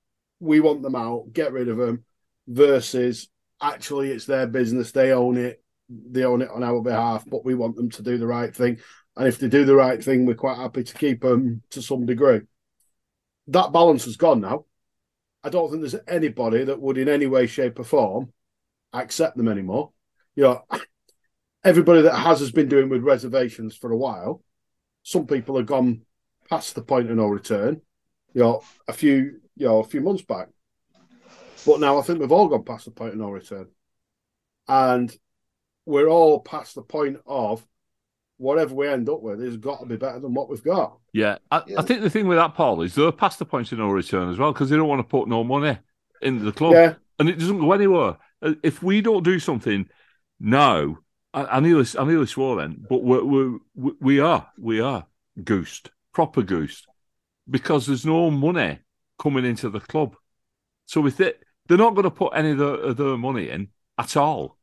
we 0.40 0.60
want 0.60 0.82
them 0.82 0.96
out, 0.96 1.32
get 1.32 1.52
rid 1.52 1.68
of 1.68 1.76
them, 1.76 2.04
versus 2.48 3.28
actually 3.60 4.10
it's 4.10 4.26
their 4.26 4.46
business, 4.46 4.92
they 4.92 5.12
own 5.12 5.36
it, 5.36 5.62
they 5.88 6.24
own 6.24 6.42
it 6.42 6.50
on 6.50 6.62
our 6.62 6.80
behalf, 6.80 7.24
but 7.26 7.44
we 7.44 7.54
want 7.54 7.76
them 7.76 7.90
to 7.90 8.02
do 8.02 8.18
the 8.18 8.26
right 8.26 8.54
thing. 8.54 8.78
And 9.16 9.28
if 9.28 9.38
they 9.38 9.48
do 9.48 9.64
the 9.64 9.76
right 9.76 10.02
thing, 10.02 10.26
we're 10.26 10.34
quite 10.34 10.58
happy 10.58 10.84
to 10.84 10.94
keep 10.94 11.22
them 11.22 11.62
to 11.70 11.80
some 11.80 12.04
degree. 12.04 12.40
That 13.48 13.72
balance 13.72 14.04
has 14.04 14.16
gone 14.16 14.40
now. 14.40 14.66
I 15.42 15.48
don't 15.48 15.70
think 15.70 15.82
there's 15.82 15.94
anybody 16.08 16.64
that 16.64 16.80
would, 16.80 16.98
in 16.98 17.08
any 17.08 17.26
way, 17.26 17.46
shape, 17.46 17.78
or 17.78 17.84
form, 17.84 18.32
accept 18.92 19.36
them 19.36 19.48
anymore. 19.48 19.92
You 20.34 20.42
know, 20.44 20.64
everybody 21.64 22.02
that 22.02 22.16
has 22.16 22.40
has 22.40 22.50
been 22.50 22.68
doing 22.68 22.88
with 22.88 23.02
reservations 23.02 23.76
for 23.76 23.90
a 23.92 23.96
while. 23.96 24.42
Some 25.02 25.26
people 25.26 25.56
have 25.56 25.66
gone 25.66 26.02
past 26.48 26.74
the 26.74 26.82
point 26.82 27.10
of 27.10 27.16
no 27.16 27.26
return. 27.26 27.80
You 28.34 28.42
know, 28.42 28.62
a 28.86 28.92
few 28.92 29.40
you 29.56 29.66
know 29.66 29.78
a 29.78 29.84
few 29.84 30.00
months 30.00 30.22
back, 30.22 30.48
but 31.64 31.80
now 31.80 31.98
I 31.98 32.02
think 32.02 32.20
we've 32.20 32.32
all 32.32 32.48
gone 32.48 32.64
past 32.64 32.84
the 32.84 32.90
point 32.90 33.12
of 33.12 33.18
no 33.18 33.30
return, 33.30 33.68
and 34.68 35.14
we're 35.86 36.08
all 36.08 36.40
past 36.40 36.74
the 36.74 36.82
point 36.82 37.18
of 37.26 37.66
whatever 38.38 38.74
we 38.74 38.88
end 38.88 39.08
up 39.08 39.22
with 39.22 39.40
has 39.40 39.56
got 39.56 39.80
to 39.80 39.86
be 39.86 39.96
better 39.96 40.20
than 40.20 40.34
what 40.34 40.48
we've 40.50 40.62
got. 40.62 40.98
Yeah, 41.12 41.38
I, 41.50 41.62
yeah. 41.66 41.78
I 41.78 41.82
think 41.82 42.02
the 42.02 42.10
thing 42.10 42.26
with 42.26 42.38
that, 42.38 42.54
Paul, 42.54 42.82
is 42.82 42.94
they're 42.94 43.12
past 43.12 43.38
the 43.38 43.46
point 43.46 43.72
of 43.72 43.78
no 43.78 43.88
return 43.88 44.30
as 44.30 44.38
well 44.38 44.52
because 44.52 44.68
they 44.68 44.76
don't 44.76 44.88
want 44.88 44.98
to 44.98 45.04
put 45.04 45.28
no 45.28 45.42
money 45.42 45.78
into 46.20 46.44
the 46.44 46.52
club, 46.52 46.74
yeah. 46.74 46.94
and 47.18 47.28
it 47.28 47.38
doesn't 47.38 47.60
go 47.60 47.72
anywhere. 47.72 48.16
Uh, 48.42 48.54
if 48.62 48.82
we 48.82 49.00
don't 49.00 49.24
do 49.24 49.38
something 49.38 49.88
now, 50.38 50.98
I, 51.32 51.44
I 51.44 51.60
nearly, 51.60 51.86
I 51.98 52.04
nearly 52.04 52.26
swore 52.26 52.56
then, 52.56 52.84
but 52.88 53.02
we're, 53.02 53.24
we're, 53.24 53.58
we 53.74 54.20
are, 54.20 54.48
we 54.58 54.80
are 54.80 55.06
goosed, 55.42 55.90
proper 56.16 56.40
goosed, 56.40 56.86
because 57.46 57.86
there's 57.86 58.06
no 58.06 58.30
money 58.30 58.78
coming 59.18 59.44
into 59.44 59.68
the 59.68 59.80
club. 59.80 60.16
So 60.86 61.02
with 61.02 61.20
it, 61.20 61.42
they're 61.66 61.76
not 61.76 61.94
going 61.94 62.04
to 62.04 62.10
put 62.10 62.32
any 62.34 62.52
of 62.52 62.58
their, 62.58 62.74
of 62.74 62.96
their 62.96 63.18
money 63.18 63.50
in 63.50 63.68
at 63.98 64.16
all. 64.16 64.56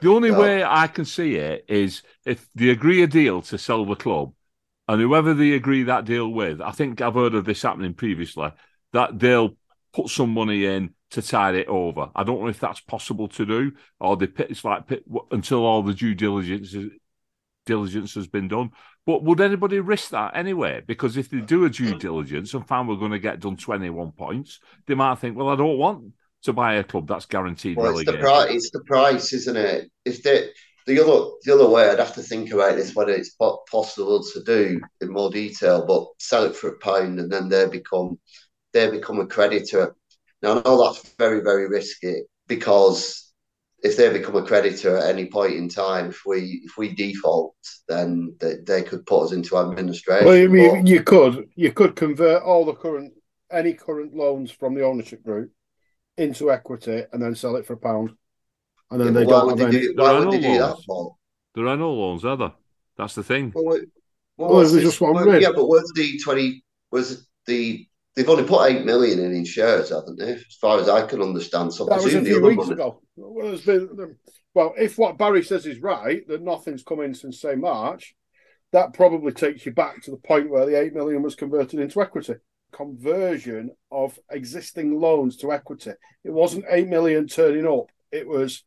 The 0.00 0.10
only 0.10 0.32
no. 0.32 0.40
way 0.40 0.64
I 0.64 0.88
can 0.88 1.04
see 1.04 1.36
it 1.36 1.66
is 1.68 2.02
if 2.26 2.48
they 2.56 2.70
agree 2.70 3.04
a 3.04 3.06
deal 3.06 3.42
to 3.42 3.58
sell 3.58 3.84
the 3.84 3.94
club, 3.94 4.32
and 4.88 5.00
whoever 5.00 5.34
they 5.34 5.52
agree 5.52 5.84
that 5.84 6.04
deal 6.04 6.30
with, 6.30 6.60
I 6.60 6.72
think 6.72 7.00
I've 7.00 7.14
heard 7.14 7.36
of 7.36 7.44
this 7.44 7.62
happening 7.62 7.94
previously, 7.94 8.50
that 8.92 9.20
they'll 9.20 9.56
put 9.92 10.08
some 10.08 10.34
money 10.34 10.66
in 10.66 10.94
to 11.12 11.22
tide 11.22 11.54
it 11.54 11.68
over. 11.68 12.10
I 12.16 12.24
don't 12.24 12.40
know 12.40 12.48
if 12.48 12.58
that's 12.58 12.80
possible 12.80 13.28
to 13.28 13.46
do, 13.46 13.72
or 14.00 14.16
they 14.16 14.26
it's 14.38 14.64
like 14.64 14.82
until 15.30 15.64
all 15.64 15.84
the 15.84 15.94
due 15.94 16.16
diligence 16.16 16.74
diligence 17.66 18.14
has 18.14 18.26
been 18.26 18.48
done. 18.48 18.70
But 19.08 19.24
would 19.24 19.40
anybody 19.40 19.80
risk 19.80 20.10
that 20.10 20.36
anyway? 20.36 20.82
Because 20.86 21.16
if 21.16 21.30
they 21.30 21.40
do 21.40 21.64
a 21.64 21.70
due 21.70 21.94
mm. 21.94 21.98
diligence 21.98 22.52
and 22.52 22.68
find 22.68 22.86
we're 22.86 22.96
going 22.96 23.12
to 23.12 23.18
get 23.18 23.40
done 23.40 23.56
twenty 23.56 23.88
one 23.88 24.12
points, 24.12 24.60
they 24.86 24.94
might 24.94 25.18
think, 25.18 25.34
well, 25.34 25.48
I 25.48 25.56
don't 25.56 25.78
want 25.78 26.12
to 26.42 26.52
buy 26.52 26.74
a 26.74 26.84
club 26.84 27.08
that's 27.08 27.24
guaranteed 27.24 27.78
well, 27.78 27.96
It's 27.96 28.10
the, 28.10 28.18
price, 28.18 28.50
it's 28.50 28.70
the 28.70 28.84
price, 28.84 29.32
isn't 29.32 29.56
it? 29.56 29.90
If 30.04 30.22
they 30.22 30.50
the 30.86 31.00
other 31.02 31.30
the 31.42 31.54
other 31.54 31.70
way, 31.70 31.88
I'd 31.88 31.98
have 31.98 32.14
to 32.16 32.22
think 32.22 32.52
about 32.52 32.76
this 32.76 32.94
whether 32.94 33.12
it's 33.12 33.34
possible 33.70 34.22
to 34.22 34.42
do 34.44 34.78
in 35.00 35.10
more 35.10 35.30
detail, 35.30 35.86
but 35.86 36.06
sell 36.18 36.44
it 36.44 36.54
for 36.54 36.68
a 36.68 36.78
pound 36.78 37.18
and 37.18 37.32
then 37.32 37.48
they 37.48 37.66
become 37.66 38.18
they 38.74 38.90
become 38.90 39.20
a 39.20 39.26
creditor 39.26 39.96
now, 40.42 40.58
I 40.58 40.62
know 40.64 40.84
that's 40.84 41.14
very, 41.18 41.40
very 41.40 41.68
risky 41.68 42.22
because 42.46 43.27
if 43.82 43.96
they 43.96 44.12
become 44.12 44.36
a 44.36 44.42
creditor 44.42 44.96
at 44.96 45.08
any 45.08 45.26
point 45.26 45.54
in 45.54 45.68
time, 45.68 46.08
if 46.08 46.22
we 46.26 46.62
if 46.64 46.76
we 46.76 46.94
default, 46.94 47.54
then 47.88 48.34
they, 48.40 48.56
they 48.66 48.82
could 48.82 49.06
put 49.06 49.24
us 49.24 49.32
into 49.32 49.56
administration. 49.56 50.26
Well, 50.26 50.36
I 50.36 50.46
mean, 50.46 50.82
but... 50.82 50.88
you 50.88 51.02
could 51.02 51.48
you 51.54 51.72
could 51.72 51.94
convert 51.94 52.42
all 52.42 52.64
the 52.64 52.74
current 52.74 53.12
any 53.50 53.74
current 53.74 54.14
loans 54.14 54.50
from 54.50 54.74
the 54.74 54.84
ownership 54.84 55.22
group 55.22 55.50
into 56.16 56.50
equity 56.50 57.04
and 57.12 57.22
then 57.22 57.34
sell 57.34 57.56
it 57.56 57.66
for 57.66 57.74
a 57.74 57.78
pound, 57.78 58.10
and 58.90 59.00
then 59.00 59.08
yeah, 59.08 59.20
they 59.20 59.26
don't 59.26 59.48
have 59.50 59.68
any. 59.68 59.80
Do, 59.80 59.94
why 59.96 60.18
would 60.18 60.32
they 60.32 60.40
do 60.40 60.58
that, 60.58 60.76
Paul? 60.86 61.16
There 61.54 61.66
are 61.66 61.76
no 61.76 61.92
loans, 61.92 62.24
are 62.24 62.36
there? 62.36 62.52
That's 62.96 63.14
the 63.14 63.22
thing. 63.22 63.52
Well, 63.54 63.80
well, 64.36 64.50
well 64.50 64.64
just 64.64 65.00
one 65.00 65.14
well, 65.14 65.40
yeah, 65.40 65.52
but 65.54 65.66
was 65.66 65.92
the 65.94 66.18
twenty 66.18 66.64
was 66.90 67.26
the 67.46 67.86
They've 68.18 68.28
only 68.28 68.42
put 68.42 68.68
eight 68.68 68.84
million 68.84 69.20
in 69.20 69.32
in 69.32 69.44
shares, 69.44 69.90
haven't 69.90 70.18
they? 70.18 70.32
As 70.32 70.58
far 70.60 70.80
as 70.80 70.88
I 70.88 71.06
can 71.06 71.22
understand. 71.22 71.72
So 71.72 71.84
that 71.84 72.02
was 72.02 72.14
a 72.14 72.24
few 72.24 72.42
weeks 72.42 72.68
ago. 72.68 73.00
Well, 73.20 73.58
been, 73.58 74.16
well, 74.54 74.74
if 74.78 74.96
what 74.96 75.18
Barry 75.18 75.42
says 75.42 75.66
is 75.66 75.80
right, 75.80 76.26
that 76.28 76.42
nothing's 76.42 76.84
come 76.84 77.00
in 77.00 77.14
since 77.14 77.40
say 77.40 77.56
March, 77.56 78.14
that 78.72 78.92
probably 78.92 79.32
takes 79.32 79.66
you 79.66 79.72
back 79.72 80.02
to 80.02 80.10
the 80.10 80.16
point 80.18 80.50
where 80.50 80.66
the 80.66 80.80
eight 80.80 80.94
million 80.94 81.22
was 81.22 81.34
converted 81.34 81.80
into 81.80 82.00
equity. 82.00 82.34
Conversion 82.72 83.70
of 83.90 84.18
existing 84.30 85.00
loans 85.00 85.36
to 85.38 85.52
equity. 85.52 85.92
It 86.22 86.30
wasn't 86.30 86.66
eight 86.68 86.86
million 86.86 87.26
turning 87.26 87.66
up. 87.66 87.86
It 88.12 88.28
was 88.28 88.62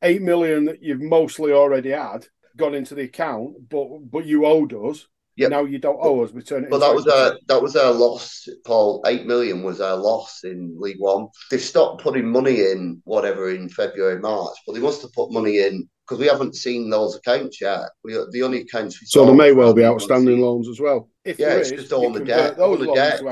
eight 0.00 0.22
million 0.22 0.66
that 0.66 0.82
you've 0.82 1.02
mostly 1.02 1.52
already 1.52 1.90
had 1.90 2.26
gone 2.56 2.74
into 2.74 2.94
the 2.94 3.02
account, 3.02 3.68
but 3.68 4.10
but 4.10 4.26
you 4.26 4.46
owed 4.46 4.72
us 4.72 5.06
yeah. 5.36 5.48
Now 5.48 5.64
you 5.64 5.78
don't 5.78 5.98
owe 6.00 6.22
us. 6.22 6.32
We 6.32 6.42
turn 6.42 6.64
it. 6.64 6.70
But 6.70 6.78
that 6.78 6.94
was 6.94 7.06
a 7.06 7.38
that 7.48 7.62
was 7.62 7.76
our 7.76 7.92
loss, 7.92 8.48
Paul. 8.64 9.02
Eight 9.06 9.26
million 9.26 9.62
was 9.62 9.80
our 9.80 9.96
loss 9.96 10.44
in 10.44 10.76
League 10.78 10.98
One. 10.98 11.28
They 11.50 11.58
stopped 11.58 12.02
putting 12.02 12.30
money 12.30 12.60
in 12.60 13.00
whatever 13.04 13.50
in 13.50 13.68
February, 13.68 14.18
March, 14.20 14.56
but 14.66 14.74
they 14.74 14.80
must 14.80 15.02
have 15.02 15.12
put 15.12 15.32
money 15.32 15.58
in 15.60 15.88
because 16.06 16.20
we 16.20 16.26
haven't 16.26 16.56
seen 16.56 16.90
those 16.90 17.16
accounts 17.16 17.60
yet. 17.60 17.90
We 18.04 18.12
the 18.30 18.42
only 18.42 18.62
accounts 18.62 19.00
we 19.00 19.06
so 19.06 19.24
there 19.24 19.34
may 19.34 19.52
well 19.52 19.72
be 19.72 19.84
outstanding 19.84 20.40
loans 20.40 20.68
as 20.68 20.80
well. 20.80 21.08
If 21.24 21.38
Yeah, 21.38 21.54
it's 21.54 21.70
is, 21.70 21.80
just 21.82 21.92
all 21.92 22.12
the 22.12 22.24
debt. 22.24 22.58
All 22.58 22.76
the 22.76 22.92
debt. 22.92 23.22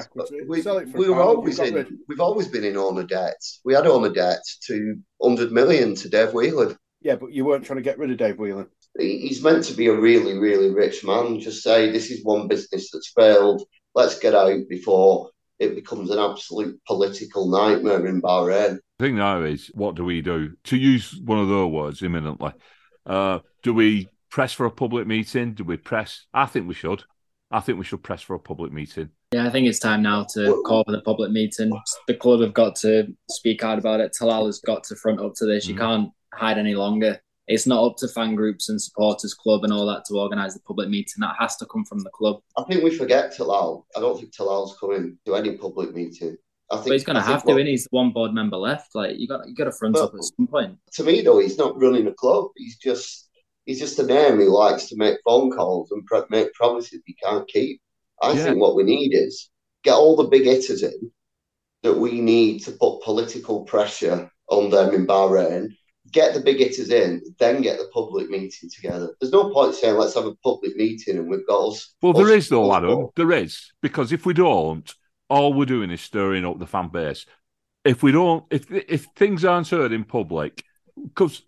We, 0.47 0.63
sell 0.63 0.81
we 0.95 1.09
were 1.09 1.21
always 1.21 1.59
you've 1.59 1.69
in. 1.69 1.75
rid- 1.75 1.93
We've 2.09 2.21
always 2.21 2.49
been 2.49 2.65
in 2.65 2.77
owner 2.77 3.03
debt. 3.03 3.37
We 3.65 3.75
had 3.75 3.87
owner 3.87 4.11
debt 4.13 4.41
to 4.67 4.97
hundred 5.21 5.53
million 5.53 5.95
to 5.97 6.09
Dave 6.09 6.33
Whelan. 6.33 6.77
Yeah, 7.03 7.17
but 7.17 7.33
you 7.33 7.45
weren't 7.45 7.65
trying 7.65 7.79
to 7.79 7.83
get 7.83 7.99
rid 7.99 8.11
of 8.11 8.19
Dave 8.19 8.39
Whelan. 8.39 8.69
He- 8.98 9.18
He's 9.29 9.42
meant 9.42 9.64
to 9.64 9.74
be 9.74 9.87
a 9.87 9.94
really, 9.94 10.38
really 10.38 10.70
rich 10.70 11.05
man. 11.05 11.40
Just 11.40 11.62
say 11.62 11.90
this 11.90 12.11
is 12.11 12.24
one 12.24 12.48
business 12.48 12.90
that's 12.90 13.12
failed. 13.14 13.62
Let's 13.94 14.18
get 14.18 14.35
out 14.35 14.61
before 14.68 15.31
it 15.59 15.74
becomes 15.74 16.11
an 16.11 16.18
absolute 16.18 16.81
political 16.87 17.48
nightmare 17.50 18.07
in 18.07 18.22
Bahrain. 18.22 18.79
The 18.98 19.07
thing 19.07 19.16
now 19.16 19.42
is, 19.42 19.70
what 19.74 19.94
do 19.94 20.05
we 20.05 20.20
do? 20.22 20.53
To 20.64 20.76
use 20.76 21.18
one 21.24 21.38
of 21.38 21.48
their 21.48 21.66
words 21.66 22.03
imminently, 22.03 22.53
uh, 23.07 23.40
do 23.62 23.74
we 23.74 24.09
press 24.31 24.53
for 24.53 24.66
a 24.66 24.70
public 24.70 25.07
meeting? 25.07 25.55
Do 25.55 25.64
we 25.64 25.76
press? 25.76 26.26
I 26.33 26.46
think 26.46 26.66
we 26.68 26.74
should. 26.74 27.05
I 27.50 27.61
think 27.61 27.79
we 27.79 27.85
should 27.85 28.03
press 28.03 28.22
for 28.22 28.35
a 28.35 28.38
public 28.38 28.72
meeting. 28.72 29.11
Yeah, 29.33 29.46
I 29.46 29.50
think 29.50 29.66
it's 29.68 29.81
time 29.81 30.03
now 30.03 30.24
to 30.35 30.62
call 30.66 30.85
for 30.85 30.92
the 30.92 31.00
public 31.03 31.31
meeting. 31.33 31.72
The 32.07 32.14
club 32.14 32.40
have 32.40 32.55
got 32.55 32.76
to 32.76 33.09
speak 33.29 33.64
out 33.64 33.79
about 33.79 34.00
it. 34.00 34.12
Talal 34.20 34.46
has 34.46 34.61
got 34.61 34.85
to 34.85 34.96
front 34.96 35.20
up 35.20 35.35
to 35.37 35.46
this. 35.46 35.66
You 35.66 35.74
Mhm. 35.74 35.79
can't 35.79 36.11
hide 36.35 36.59
any 36.59 36.74
longer. 36.74 37.20
It's 37.48 37.66
not 37.66 37.85
up 37.85 37.96
to 37.98 38.09
fan 38.09 38.35
groups 38.37 38.68
and 38.68 38.81
supporters 38.81 39.35
club 39.35 39.64
and 39.64 39.72
all 39.72 39.87
that 39.87 40.05
to 40.07 40.14
organise 40.14 40.55
the 40.55 40.61
public 40.61 40.88
meeting. 40.88 41.14
That 41.18 41.35
has 41.38 41.57
to 41.57 41.66
come 41.66 41.85
from 41.85 41.98
the 42.00 42.11
club. 42.11 42.40
I 42.57 42.62
think 42.64 42.85
we 42.85 42.94
forget 42.94 43.35
Talal. 43.37 43.85
I 43.96 44.00
don't 44.00 44.18
think 44.18 44.33
Talal's 44.33 44.76
coming 44.79 45.18
to 45.26 45.35
any 45.35 45.57
public 45.57 45.92
meeting. 45.94 46.37
I 46.70 46.76
think 46.76 46.87
But 46.87 46.92
he's 46.92 47.05
going 47.05 47.16
to 47.16 47.22
have 47.22 47.42
to, 47.44 47.57
and 47.57 47.66
he's 47.68 47.88
one 47.90 48.12
board 48.12 48.33
member 48.33 48.57
left. 48.57 48.94
Like 48.94 49.18
you 49.18 49.26
got, 49.26 49.48
you 49.48 49.55
got 49.57 49.64
to 49.64 49.72
front 49.72 49.96
up 49.96 50.12
at 50.14 50.22
some 50.22 50.46
point. 50.46 50.79
to 50.92 51.03
me 51.03 51.22
though, 51.22 51.40
he's 51.40 51.59
not 51.59 51.81
running 51.81 52.07
a 52.07 52.14
club. 52.14 52.50
He's 52.57 52.76
just 52.79 53.29
he's 53.64 53.81
just 53.81 53.98
a 53.98 54.07
name 54.07 54.37
who 54.37 54.57
likes 54.57 54.87
to 54.87 54.96
make 54.96 55.18
phone 55.24 55.50
calls 55.50 55.90
and 55.90 56.05
make 56.31 56.53
promises 56.55 57.00
he 57.05 57.16
can't 57.24 57.48
keep. 57.48 57.81
I 58.22 58.33
Yeah. 58.35 58.44
think 58.44 58.59
what 58.61 58.76
we 58.76 58.85
need 58.85 59.12
is 59.14 59.50
get 59.83 59.94
all 59.94 60.14
the 60.14 60.29
big 60.29 60.44
hitters 60.44 60.85
in 60.85 61.11
that 61.83 61.94
we 61.94 62.20
need 62.20 62.61
to 62.61 62.72
put 62.72 63.03
political 63.03 63.64
pressure 63.64 64.31
on 64.48 64.70
them 64.70 64.94
in 64.94 65.07
Bahrain. 65.07 65.70
Get 66.11 66.35
the 66.35 66.40
big 66.40 66.59
hitters 66.59 66.90
in, 66.90 67.23
then 67.38 67.62
get 67.62 67.79
the 67.79 67.88
public 67.92 68.29
meeting 68.31 68.68
together. 68.68 69.14
There's 69.20 69.33
no 69.33 69.51
point 69.51 69.75
saying 69.75 69.96
let's 69.96 70.14
have 70.14 70.27
a 70.27 70.35
public 70.37 70.77
meeting 70.77 71.18
and 71.18 71.29
we've 71.29 71.46
got 71.46 71.68
us. 71.68 71.94
Well, 72.03 72.12
there 72.12 72.27
us- 72.27 72.44
is 72.44 72.49
though, 72.49 72.75
Adam. 72.75 73.09
There 73.16 73.33
is 73.33 73.73
because 73.81 74.12
if 74.12 74.27
we 74.27 74.35
don't, 74.35 74.92
all 75.29 75.53
we're 75.53 75.66
doing 75.66 75.90
is 75.90 76.01
stirring 76.01 76.44
up 76.44 76.59
the 76.59 76.66
fan 76.66 76.88
base. 76.88 77.27
If 77.85 78.03
we 78.03 78.12
don't, 78.12 78.44
if 78.51 78.70
if 78.70 79.07
things 79.16 79.44
aren't 79.44 79.68
heard 79.68 79.92
in 79.92 80.05
public, 80.05 80.64
because 81.03 81.42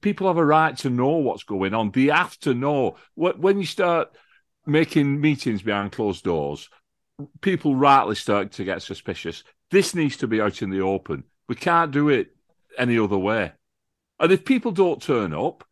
people 0.00 0.26
have 0.26 0.38
a 0.38 0.44
right 0.44 0.76
to 0.78 0.90
know 0.90 1.16
what's 1.18 1.44
going 1.44 1.74
on, 1.74 1.90
they 1.90 2.06
have 2.06 2.38
to 2.40 2.54
know. 2.54 2.96
When 3.14 3.58
you 3.58 3.66
start 3.66 4.10
making 4.66 5.20
meetings 5.20 5.62
behind 5.62 5.92
closed 5.92 6.24
doors, 6.24 6.68
people 7.40 7.74
rightly 7.74 8.14
start 8.14 8.52
to 8.52 8.64
get 8.64 8.82
suspicious. 8.82 9.44
This 9.70 9.94
needs 9.94 10.16
to 10.18 10.26
be 10.26 10.40
out 10.40 10.62
in 10.62 10.70
the 10.70 10.80
open. 10.80 11.24
We 11.48 11.54
can't 11.54 11.90
do 11.90 12.08
it 12.08 12.34
any 12.76 12.98
other 12.98 13.18
way. 13.18 13.52
And 14.20 14.32
if 14.32 14.44
people 14.44 14.72
don't 14.72 15.00
turn 15.00 15.32
up, 15.32 15.64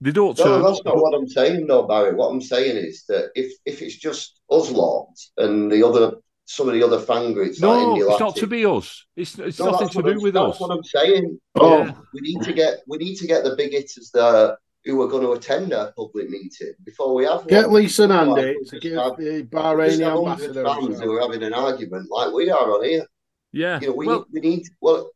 they 0.00 0.12
don't 0.12 0.38
No, 0.38 0.44
turn 0.44 0.62
that's 0.62 0.78
up. 0.80 0.86
not 0.86 0.96
what 0.96 1.14
I'm 1.14 1.28
saying, 1.28 1.66
though, 1.66 1.82
Barry. 1.86 2.14
What 2.14 2.28
I'm 2.28 2.40
saying 2.40 2.76
is 2.76 3.04
that 3.08 3.30
if 3.34 3.52
if 3.66 3.82
it's 3.82 3.96
just 3.96 4.40
us 4.50 4.70
lot 4.70 5.08
and 5.36 5.70
the 5.70 5.86
other 5.86 6.16
some 6.46 6.66
of 6.68 6.74
the 6.74 6.82
other 6.82 6.98
fan 6.98 7.32
groups, 7.32 7.60
No, 7.60 7.90
Indy 7.92 8.00
it's 8.00 8.18
not 8.18 8.34
to 8.36 8.46
be 8.46 8.64
us. 8.66 9.04
It's 9.16 9.38
it's 9.38 9.58
No, 9.60 9.70
nothing 9.72 9.88
to 9.90 9.98
what 9.98 10.04
do 10.06 10.10
I'm- 10.12 10.22
with 10.22 10.34
that's 10.34 10.54
us. 10.54 10.60
what 10.60 10.70
I'm 10.70 10.82
saying. 10.84 11.38
Oh, 11.56 11.78
Yeah. 11.78 11.94
We 12.14 12.20
need 12.22 12.42
to 12.42 12.52
get 12.52 12.80
we 12.88 12.98
need 12.98 13.16
to 13.16 13.26
get 13.26 13.44
the 13.44 13.54
big 13.56 13.72
hitters 13.72 14.10
there 14.12 14.56
who 14.84 15.00
are 15.02 15.08
going 15.08 15.22
to 15.22 15.32
attend 15.32 15.74
our 15.74 15.92
public 15.92 16.30
meeting 16.30 16.72
before 16.84 17.14
we 17.14 17.24
have 17.26 17.46
get 17.46 17.66
one. 17.68 17.82
Lisa 17.82 18.06
Nandy 18.08 18.32
Like, 18.32 18.56
to 18.68 18.80
give 18.80 18.94
have- 18.96 19.16
the 19.18 19.42
Bahraini 19.44 20.00
ambassador. 20.16 20.64
fans 20.64 21.00
who 21.00 21.12
are 21.16 21.20
having 21.20 21.42
an 21.42 21.52
argument 21.52 22.10
like 22.10 22.32
we 22.32 22.48
are 22.50 22.72
on 22.72 22.84
here. 22.84 23.06
Yeah. 23.52 23.78
You 23.82 23.88
know, 23.88 23.92
we 23.94 24.06
well, 24.06 24.24
we 24.32 24.40
need 24.40 24.62
well. 24.80 25.10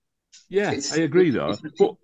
yeah, 0.51 0.71
I 0.93 0.99
agree 0.99 1.31
though. 1.31 1.51
it's- 1.53 1.73
But 1.79 1.95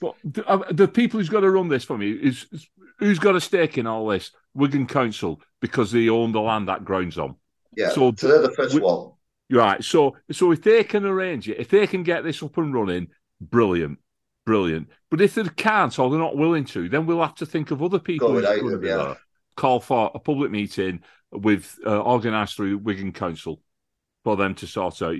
but 0.00 0.14
the, 0.24 0.46
uh, 0.46 0.62
the 0.72 0.88
people 0.88 1.18
who's 1.20 1.28
got 1.28 1.40
to 1.40 1.50
run 1.50 1.68
this 1.68 1.84
for 1.84 1.96
me 1.98 2.10
is, 2.10 2.46
is 2.52 2.68
who's 2.98 3.18
got 3.18 3.36
a 3.36 3.40
stake 3.40 3.78
in 3.78 3.86
all 3.86 4.06
this? 4.08 4.30
Wigan 4.54 4.86
Council 4.86 5.40
because 5.60 5.92
they 5.92 6.08
own 6.08 6.32
the 6.32 6.40
land 6.40 6.68
that 6.68 6.84
grounds 6.84 7.18
on. 7.18 7.36
Yeah, 7.76 7.90
So 7.90 8.12
so, 8.16 8.28
they're 8.28 8.42
the 8.42 8.52
first 8.52 8.74
we- 8.74 8.80
one. 8.80 9.12
Right. 9.50 9.82
So 9.82 10.16
so 10.30 10.52
if 10.52 10.62
they 10.62 10.84
can 10.84 11.06
arrange 11.06 11.48
it, 11.48 11.58
if 11.58 11.68
they 11.70 11.86
can 11.86 12.02
get 12.02 12.22
this 12.22 12.42
up 12.42 12.58
and 12.58 12.74
running, 12.74 13.08
brilliant. 13.40 13.98
Brilliant. 14.44 14.88
But 15.10 15.20
if 15.20 15.34
they 15.34 15.44
can't 15.44 15.98
or 15.98 16.10
they're 16.10 16.18
not 16.18 16.36
willing 16.36 16.64
to, 16.66 16.88
then 16.88 17.06
we'll 17.06 17.20
have 17.22 17.34
to 17.36 17.46
think 17.46 17.70
of 17.70 17.82
other 17.82 17.98
people 17.98 18.28
Go 18.28 18.34
who's 18.34 18.42
without 18.42 18.60
going 18.60 18.72
to 18.72 18.76
them, 18.78 18.86
yeah. 18.86 18.96
there. 19.04 19.16
Call 19.56 19.80
for 19.80 20.10
a 20.14 20.18
public 20.18 20.50
meeting 20.50 21.00
with 21.32 21.78
uh, 21.84 22.00
organised 22.02 22.56
through 22.56 22.78
Wigan 22.78 23.12
Council 23.12 23.60
for 24.24 24.36
them 24.36 24.54
to 24.56 24.66
sort 24.66 25.00
out. 25.02 25.16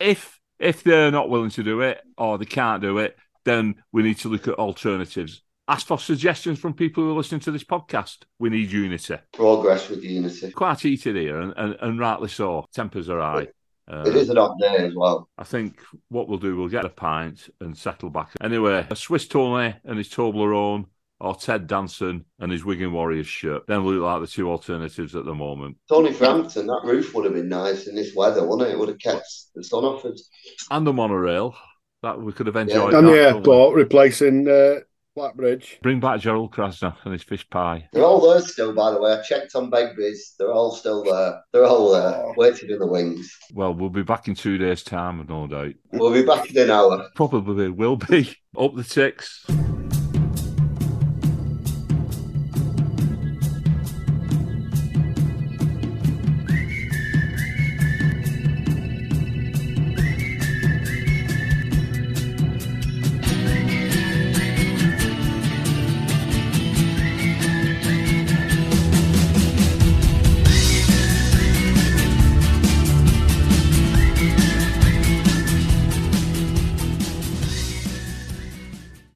If 0.00 0.40
if 0.58 0.82
they're 0.82 1.10
not 1.12 1.30
willing 1.30 1.50
to 1.50 1.62
do 1.62 1.80
it 1.82 2.00
or 2.16 2.38
they 2.38 2.44
can't 2.46 2.82
do 2.82 2.98
it, 2.98 3.16
then 3.48 3.76
we 3.92 4.02
need 4.02 4.18
to 4.18 4.28
look 4.28 4.46
at 4.48 4.54
alternatives. 4.54 5.42
Ask 5.66 5.86
for 5.86 5.98
suggestions 5.98 6.58
from 6.58 6.72
people 6.72 7.02
who 7.04 7.10
are 7.10 7.16
listening 7.16 7.40
to 7.42 7.50
this 7.50 7.64
podcast. 7.64 8.18
We 8.38 8.48
need 8.48 8.70
unity. 8.72 9.16
Progress 9.32 9.88
with 9.88 10.02
unity. 10.02 10.50
Quite 10.50 10.80
heated 10.80 11.16
here, 11.16 11.40
and, 11.40 11.52
and, 11.56 11.76
and 11.80 11.98
rightly 11.98 12.28
so. 12.28 12.66
Tempers 12.72 13.08
are 13.10 13.20
high. 13.20 13.48
Uh, 13.90 14.04
It 14.06 14.16
is 14.16 14.30
an 14.30 14.38
odd 14.38 14.58
day 14.60 14.76
as 14.78 14.94
well. 14.94 15.28
I 15.36 15.44
think 15.44 15.80
what 16.08 16.28
we'll 16.28 16.38
do, 16.38 16.56
we'll 16.56 16.68
get 16.68 16.84
a 16.84 16.90
pint 16.90 17.50
and 17.60 17.76
settle 17.76 18.10
back. 18.10 18.30
Anyway, 18.40 18.86
a 18.90 18.96
Swiss 18.96 19.28
Tony 19.28 19.74
and 19.84 19.98
his 19.98 20.08
Toblerone, 20.08 20.86
or 21.20 21.34
Ted 21.34 21.66
Danson 21.66 22.24
and 22.38 22.52
his 22.52 22.64
Wigan 22.64 22.92
Warriors 22.92 23.26
shirt. 23.26 23.66
Then 23.66 23.84
we'll 23.84 23.94
look 23.94 24.04
like 24.04 24.20
the 24.20 24.26
two 24.26 24.50
alternatives 24.50 25.16
at 25.16 25.24
the 25.24 25.34
moment. 25.34 25.76
Tony 25.88 26.12
Frampton, 26.12 26.66
that 26.66 26.80
roof 26.84 27.14
would 27.14 27.24
have 27.24 27.34
been 27.34 27.48
nice 27.48 27.88
in 27.88 27.94
this 27.94 28.14
weather, 28.14 28.46
wouldn't 28.46 28.68
it? 28.68 28.72
It 28.72 28.78
would 28.78 28.88
have 28.88 29.00
kept 29.00 29.26
the 29.54 29.64
sun 29.64 29.84
off 29.84 30.04
us. 30.04 30.28
And 30.70 30.86
the 30.86 30.92
monorail. 30.92 31.56
That 32.02 32.20
we 32.20 32.32
could 32.32 32.46
have 32.46 32.56
enjoyed. 32.56 32.94
And 32.94 33.06
that, 33.08 33.10
the 33.10 33.18
airport 33.18 33.74
replacing 33.74 34.48
uh, 34.48 34.80
Blackbridge. 35.16 35.78
Bring 35.82 35.98
back 35.98 36.20
Gerald 36.20 36.52
Krasner 36.52 36.94
and 37.02 37.12
his 37.12 37.24
fish 37.24 37.48
pie. 37.50 37.88
They're 37.92 38.04
all 38.04 38.20
there 38.30 38.40
still, 38.40 38.72
by 38.72 38.92
the 38.92 39.00
way. 39.00 39.12
I 39.14 39.22
checked 39.22 39.56
on 39.56 39.68
Begbie's. 39.68 40.34
They're 40.38 40.52
all 40.52 40.70
still 40.70 41.02
there. 41.02 41.40
They're 41.52 41.64
all 41.64 41.92
there, 41.92 42.22
Oh. 42.24 42.34
waiting 42.36 42.70
in 42.70 42.78
the 42.78 42.86
wings. 42.86 43.36
Well, 43.52 43.74
we'll 43.74 43.90
be 43.90 44.04
back 44.04 44.28
in 44.28 44.36
two 44.36 44.58
days' 44.58 44.84
time, 44.84 45.26
no 45.28 45.48
doubt. 45.48 45.74
We'll 45.92 46.12
be 46.12 46.22
back 46.24 46.48
in 46.50 46.62
an 46.62 46.70
hour. 46.70 47.08
Probably 47.16 47.68
will 47.68 47.96
be. 47.96 48.32
Up 48.56 48.76
the 48.76 48.84
ticks. 48.84 49.44